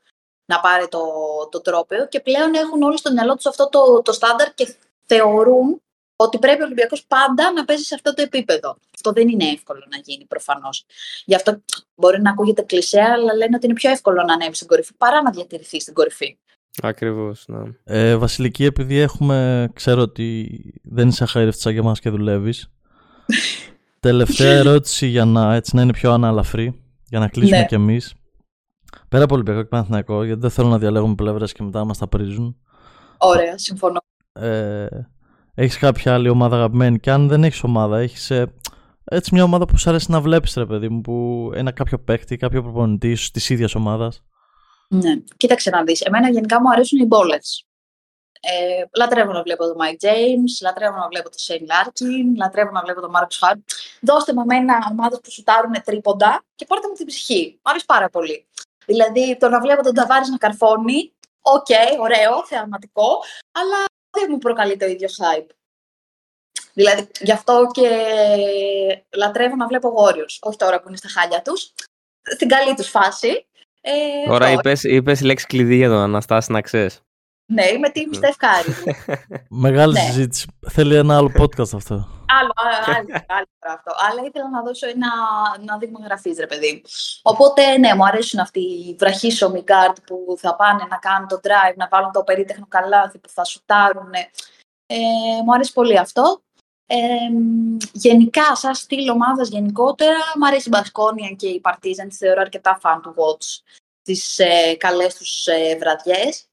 [0.45, 1.03] να πάρει το,
[1.51, 4.75] το τρόπαιο και πλέον έχουν όλοι στο μυαλό τους αυτό το, το στάνταρ και
[5.07, 5.83] θεωρούν
[6.17, 8.77] ότι πρέπει ο Ολυμπιακός πάντα να παίζει σε αυτό το επίπεδο.
[8.95, 10.87] Αυτό δεν είναι εύκολο να γίνει προφανώς.
[11.25, 11.63] Γι' αυτό
[11.95, 15.23] μπορεί να ακούγεται κλισέ, αλλά λένε ότι είναι πιο εύκολο να ανέβει στην κορυφή παρά
[15.23, 16.39] να διατηρηθεί στην κορυφή.
[16.83, 17.63] Ακριβώς, ναι.
[17.85, 22.71] Ε, Βασιλική, επειδή έχουμε, ξέρω ότι δεν είσαι αχαήρευτη σαν και εμάς και δουλεύεις.
[24.01, 27.67] Τελευταία ερώτηση για να, έτσι, να είναι πιο αναλαφρύ, για να κλείσουμε Ναι.
[27.67, 28.15] κι εμείς.
[29.09, 32.09] Πέρα από Ολυμπιακό και Παναθηναϊκό, γιατί δεν θέλω να διαλέγουμε πλευρές και μετά μας τα
[32.09, 32.57] πρίζουν.
[33.19, 34.01] Ωραία, συμφωνώ.
[34.33, 34.87] Ε,
[35.55, 38.53] έχεις κάποια άλλη ομάδα αγαπημένη; Και αν δεν έχεις ομάδα, έχεις ε,
[39.05, 42.37] έτσι μια ομάδα που σου αρέσει να βλέπεις ρε παιδί μου, που ένα κάποιο παίκτη,
[42.37, 44.23] κάποιο προπονητή ίσως της ίδιας ομάδας.
[44.95, 46.01] Ναι, κοίταξε να δεις.
[46.01, 47.65] Εμένα γενικά μου αρέσουν οι bowlers.
[48.41, 52.81] Ε, λατρεύω να βλέπω τον Mike James, λατρεύω να βλέπω τον Shane Larkin, λατρεύω να
[52.81, 53.59] βλέπω τον Marcus Hart.
[54.01, 57.59] Δώστε μου εμένα ομάδες που σουτάρουν τρίποντα και πάρτε μου την ψυχή.
[57.63, 58.47] Μ' αρέσει πάρα πολύ.
[58.87, 61.67] Δηλαδή το να βλέπω τον Ταβάρης να καρφώνει, οκ,
[62.01, 63.23] ωραίο, θεαματικό,
[63.53, 65.49] αλλά δεν μου προκαλεί το ίδιο hype.
[66.73, 67.89] Δηλαδή, γι' αυτό και
[69.17, 70.39] λατρεύω να βλέπω Warriors.
[70.41, 71.73] Όχι τώρα που είναι στα χάλια τους,
[72.23, 73.47] στην καλή τους φάση.
[73.81, 74.59] Ε, Τώρα αυτό.
[74.59, 77.01] είπες, είπες λέξη κλειδί για τον Αναστάση να ξέρεις.
[77.53, 78.93] Ναι, είμαι team Steph Curry.
[79.49, 80.01] Μεγάλη Ναι.
[80.01, 80.47] συζήτηση.
[80.69, 81.95] Θέλει ένα άλλο podcast αυτό.
[82.27, 83.93] άλλο, άλλο, άλλο, άλλο τώρα αυτό.
[84.11, 85.09] Αλλά ήθελα να δώσω ένα,
[85.63, 86.73] ένα δείγμα γραφής, ρε παιδί.
[86.75, 86.81] μου.
[87.23, 91.75] Οπότε, ναι, μου αρέσουν αυτοί οι βραχίσωμοι guard που θα πάνε να κάνουν το drive,
[91.77, 94.11] να βάλουν το περίτεχνο καλάθι που θα σουτάρουν.
[94.87, 94.97] Ε,
[95.45, 96.43] μου αρέσει πολύ αυτό.
[96.93, 97.31] Ε,
[97.93, 102.81] γενικά, σαν στυλ ομάδας γενικότερα, μου αρέσει η Μπασκόνια και η Partizan, τις θεωρώ αρκετά
[102.83, 106.45] fan του watch τις ε, καλές τους ε, βραδιές.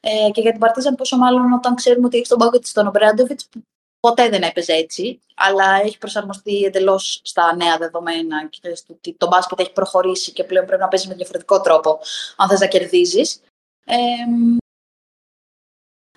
[0.00, 2.86] Ε, και για την Partizan πόσο μάλλον όταν ξέρουμε ότι έχει τον πάγκο της τον
[2.86, 3.62] Ομπράντοβιτς, που
[4.00, 9.26] ποτέ δεν έπαιζε έτσι, αλλά έχει προσαρμοστεί εντελώς στα νέα δεδομένα και στο ότι το
[9.26, 12.00] μπάσκετ έχει προχωρήσει και πλέον πρέπει να παίζει με διαφορετικό τρόπο
[12.36, 13.40] αν θες να κερδίζεις.
[13.84, 13.96] Ε,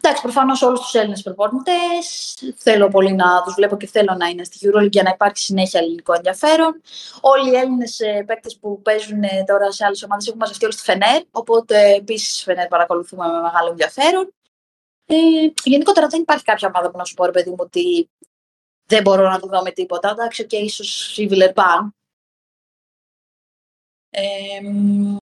[0.07, 4.43] εντάξει, προφανώς όλους τους Έλληνες προπονητές θέλω πολύ να τους βλέπω και θέλω να είναι
[4.43, 6.81] στη EuroLeague για να υπάρχει συνέχεια ελληνικό ενδιαφέρον.
[7.21, 10.83] Όλοι οι Έλληνες παίκτες που παίζουν ε, τώρα σε άλλες ομάδες έχουν μαζευτεί όλοι στη
[10.83, 11.21] Φενέρ.
[11.31, 14.33] Οπότε επίσης Φενέρ παρακολουθούμε με μεγάλο ενδιαφέρον.
[15.05, 15.15] Ε,
[15.63, 18.09] γενικότερα δεν υπάρχει κάποια ομάδα που να σου πω, ρε παιδί μου, ότι
[18.85, 20.09] δεν μπορώ να του δω με τίποτα.
[20.09, 21.95] Εντάξει, και ίσως η Βιλερμπάν.
[24.09, 24.25] Ε,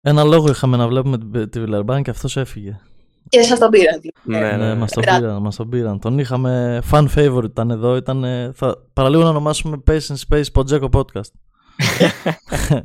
[0.01, 2.79] Ένα λόγο είχαμε να βλέπουμε τη- τη Βιλερμπάν και αυτός έφυγε.
[3.37, 3.91] Και σας τον πήρα.
[4.23, 4.75] Ναι, Ναι, ναι.
[4.75, 5.19] μας τον Κράτη.
[5.21, 5.99] πήραν, μας τον πήραν.
[5.99, 10.43] Τον είχαμε fan favorite, ήταν εδώ, ήταν, ε, θα παραλίγο να ονομάσουμε Pace and Space
[10.55, 11.31] Pojeko Podcast.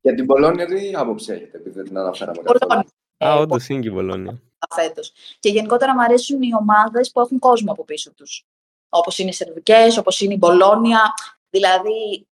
[0.00, 2.58] Για την Πολώνια τι άποψη έχετε, επειδή δεν την αναφέραμε καθόλου.
[2.58, 2.86] Πολώνια.
[3.18, 4.40] Α, Ε, όντως είναι και η Πολώνια.
[4.74, 5.12] φέτος.
[5.40, 8.46] Και γενικότερα μου αρέσουν οι ομάδες που έχουν κόσμο από πίσω τους.
[8.88, 11.00] Όπως είναι οι Σερβικές, όπως είναι η Μπολόνια.
[11.50, 12.26] Δηλαδή,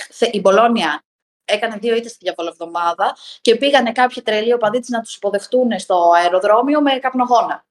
[0.00, 1.02] χθε- η Μπολόνια
[1.46, 6.10] έκανε δύο ήττες τη διαβολοβδομάδα και πήγανε κάποιοι τρελοί οπαδοί της να τους υποδεχτούν στο
[6.16, 7.64] αεροδρόμιο με καπνογόνα.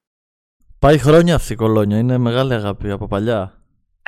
[0.79, 1.97] Πάει χρόνια αυτή η κολόνια.
[1.97, 3.53] Είναι μεγάλη αγάπη από παλιά.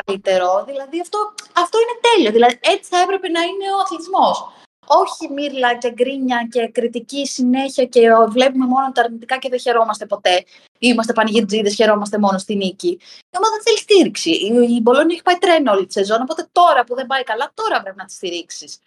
[0.05, 2.32] Καλύτερο, δηλαδή αυτό, αυτό είναι τέλειο.
[2.32, 4.51] Δηλαδή, έτσι θα έπρεπε να είναι ο αθλητισμός.
[4.88, 10.05] Όχι μύρλα και γκρίνια και κριτική συνέχεια και βλέπουμε μόνο τα αρνητικά και δεν χαιρόμαστε
[10.05, 10.43] ποτέ.
[10.80, 12.88] Είμαστε πανηγυρτζίδες, χαιρόμαστε μόνο στη νίκη.
[13.30, 14.30] Η ομάδα θέλει στήριξη.
[14.30, 17.51] Η, η Μπολόνια έχει πάει τρένο όλη τη σεζόν, οπότε τώρα που δεν πάει καλά,
[17.53, 18.80] τώρα πρέπει να τη στηρίξεις.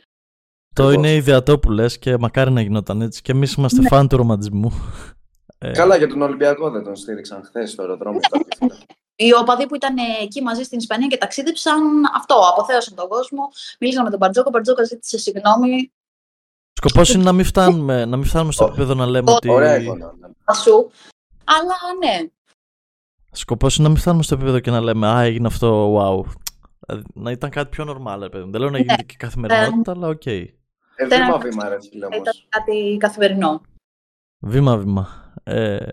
[0.74, 0.94] Το Ακριβώς.
[1.06, 3.22] είναι ιδεατό που λες και μακάρι να γινόταν έτσι.
[3.22, 3.88] Και εμείς είμαστε Ναι.
[3.88, 4.72] φαν του ρομαντισμού.
[5.58, 8.20] Ε, Καλά, για τον Ολυμπιακό δεν τον στήριξαν χθες στο αεροδρόμιο.
[8.20, 8.76] τα πίστευα.
[9.16, 13.48] Οι οπαδοί που ήταν εκεί μαζί στην Ισπανία και ταξίδεψαν αυτό, αποθέωσαν τον κόσμο.
[13.80, 15.92] Μίλησαν με τον Μπαρτζώκα, ο Μπαρτζώκας ζήτησε συγγνώμη.
[16.72, 19.48] Σκοπός είναι να μην φτάνουμε, να μην φτάνουμε στο επίπεδο να λέμε Ω, ότι.
[19.50, 20.12] Ωραία εικόνα.
[20.20, 20.54] ναι.
[20.54, 20.90] σου.
[21.44, 22.28] Αλλά ναι,
[23.32, 26.24] Σκοπός είναι να μην φτάνουμε στο επίπεδο και να λέμε Α, έγινε αυτό, wow.
[26.86, 28.50] Δηλαδή, να ήταν κάτι πιο normal, ρε παιδί μου.
[28.50, 28.82] Δεν λέω να Ναι.
[28.84, 30.26] γίνεται και καθημερινότητα, αλλά οκ.
[30.26, 30.50] Ε, Δεν-
[31.08, 32.18] βήμα-βήμα, ρε φίλε όμως.
[32.18, 33.60] ήταν κάτι καθημερινό.
[34.38, 35.08] Βήμα-βήμα.
[35.42, 35.86] Ε,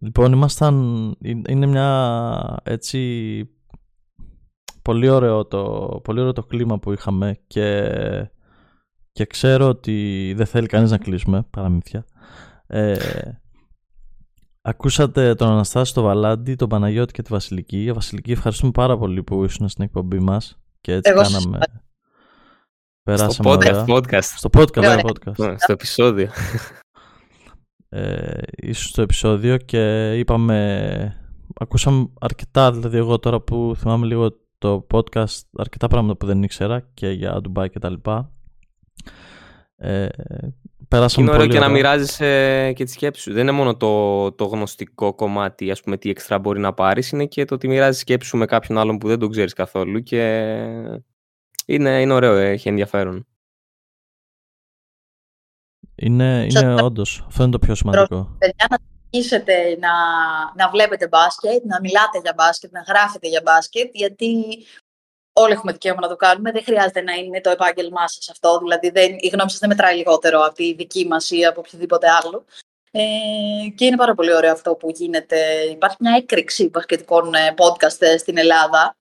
[0.00, 0.74] λοιπόν, ήμασταν.
[1.22, 3.50] είναι- Είναι μια έτσι.
[4.82, 7.90] Πολύ ωραίο, το, πολύ ωραίο το κλίμα που είχαμε και,
[9.12, 12.04] και ξέρω ότι δεν θέλει κανείς να κλείσουμε, παραμύθια.
[12.66, 12.96] Ε,
[14.62, 17.82] ακούσατε τον Αναστάση, τον Βαλάντη, τον Παναγιώτη και τη Βασιλική.
[17.84, 21.56] Η Βασιλική, ευχαριστούμε πάρα πολύ που ήσουν στην εκπομπή μας και έτσι Εγώ σας κάναμε.
[21.56, 21.86] ευχαριστώ.
[23.08, 23.84] Περάσαμε Στο ωραία.
[23.84, 23.96] podcast.
[23.96, 24.22] podcast.
[24.22, 24.90] Στο podcast, Ωραία.
[24.90, 25.36] ωραία podcast.
[25.36, 26.28] Ναι, Στο επεισόδιο.
[27.88, 31.16] ε, ίσως στο επεισόδιο και είπαμε
[31.60, 36.88] ακούσαμε αρκετά δηλαδή εγώ τώρα που θυμάμαι λίγο το podcast αρκετά πράγματα που δεν ήξερα
[36.94, 38.32] και για Dubai και τα λοιπά
[39.76, 40.06] ε,
[40.88, 41.76] περάσαμε Είναι ωραίο πολύ και να ωραία.
[41.76, 43.32] μοιράζεσαι και τη σκέψη σου.
[43.32, 47.26] Δεν είναι μόνο το, το γνωστικό κομμάτι, ας πούμε, τι έξτρα μπορεί να πάρεις, είναι
[47.26, 50.52] και το ότι μοιράζεις σκέψη σου με κάποιον άλλον που δεν τον ξέρεις καθόλου και
[51.68, 53.26] είναι, είναι ωραίο, ε, έχει ενδιαφέρον.
[55.94, 58.76] είναι, είναι όντως αυτό είναι το πιο σημαντικό παιδιά να
[59.12, 59.92] αρχίσετε να,
[60.56, 64.58] να βλέπετε μπάσκετ, να μιλάτε για μπάσκετ, να γράφετε για μπάσκετ, γιατί
[65.32, 66.50] όλοι έχουμε δικαίωμα να το κάνουμε.
[66.52, 68.58] Δεν χρειάζεται να είναι το επάγγελμά σας αυτό.
[68.58, 72.06] Δηλαδή, δεν, η γνώμη σας δεν μετράει λιγότερο από τη δική μας ή από οποιοδήποτε
[72.22, 72.44] άλλο.
[72.90, 73.02] Ε,
[73.76, 75.36] και είναι πάρα πολύ ωραίο αυτό που γίνεται.
[75.70, 78.96] Υπάρχει μια έκρηξη μπασκετικών ε, podcast ε, στην Ελλάδα,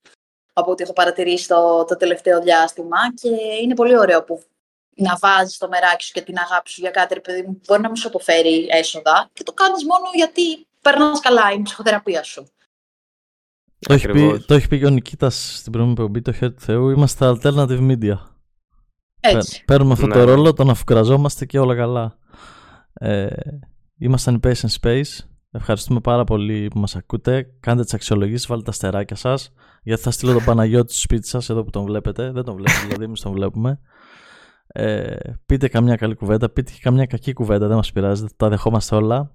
[0.60, 2.98] από ό,τι έχω παρατηρήσει το, το τελευταίο διάστημα.
[3.22, 3.30] Και
[3.64, 4.44] είναι πολύ ωραίο που
[4.96, 7.62] να βάζεις το μεράκι σου και την αγάπη σου για κάτι, ρε παιδί μου, που
[7.68, 11.64] μπορεί να μην σου αποφέρει έσοδα και το κάνεις μόνο γιατί περνάς καλά, είναι η
[11.64, 12.48] ψυχοθεραπεία σου.
[13.80, 14.46] το έχει, πει, Ακριβώς.
[14.46, 17.92] το έχει πει και ο Νικήτας στην προηγούμενη εκπομπή το χέρι του Θεού είμαστε alternative
[17.92, 18.18] media
[19.20, 19.58] Έτσι.
[19.58, 20.26] Παι- Παίρνουμε αυτό Ναι, το ναι.
[20.26, 22.18] ρόλο, τον αφουγκραζόμαστε και όλα καλά.
[22.94, 23.28] Ε,
[23.98, 25.18] ήμασταν οι Pace and Space.
[25.60, 27.56] Ευχαριστούμε πάρα πολύ που μας ακούτε.
[27.60, 29.54] Κάντε τις αξιολογήσεις, βάλτε τα αστεράκια σας.
[29.84, 32.32] Γιατί θα στείλω τον Παναγιώτη στο σπίτι σας, εδώ που τον βλέπετε.
[32.32, 33.80] Δεν τον βλέπετε, δηλαδή εμείς τον βλέπουμε.
[34.68, 38.96] Ε, πείτε καμιά καλή κουβέντα, πείτε και καμιά κακή κουβέντα, δεν μας πειράζει, τα δεχόμαστε
[38.96, 39.32] όλα.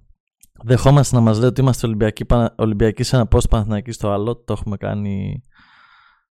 [0.65, 4.37] Δεχόμαστε να μας λέτε ότι είμαστε Ολυμπιακοί, Πανα- Ολυμπιακοί σε ένα post Παναθηναϊκοί στο άλλο,
[4.37, 5.43] το έχουμε κάνει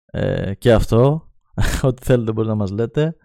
[0.06, 1.28] ε, και αυτό.
[1.82, 3.16] Ό,τι θέλετε μπορείτε να μας λέτε.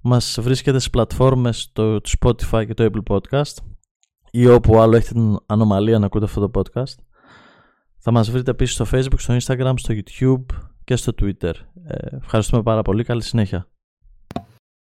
[0.00, 3.73] Μας βρίσκεται στις πλατφόρμες το, του Spotify και το Apple Podcast
[4.36, 6.94] ή όπου άλλο έχετε την ανομαλία να ακούτε αυτό το podcast.
[7.98, 11.52] Θα μας βρείτε επίσης στο Facebook, στο Instagram, στο YouTube και στο Twitter.
[11.84, 13.04] Ε, ευχαριστούμε πάρα πολύ.
[13.04, 13.68] Καλή συνέχεια.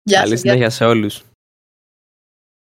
[0.04, 1.24] Γεια Καλή σας, γεια συνέχεια σε όλους.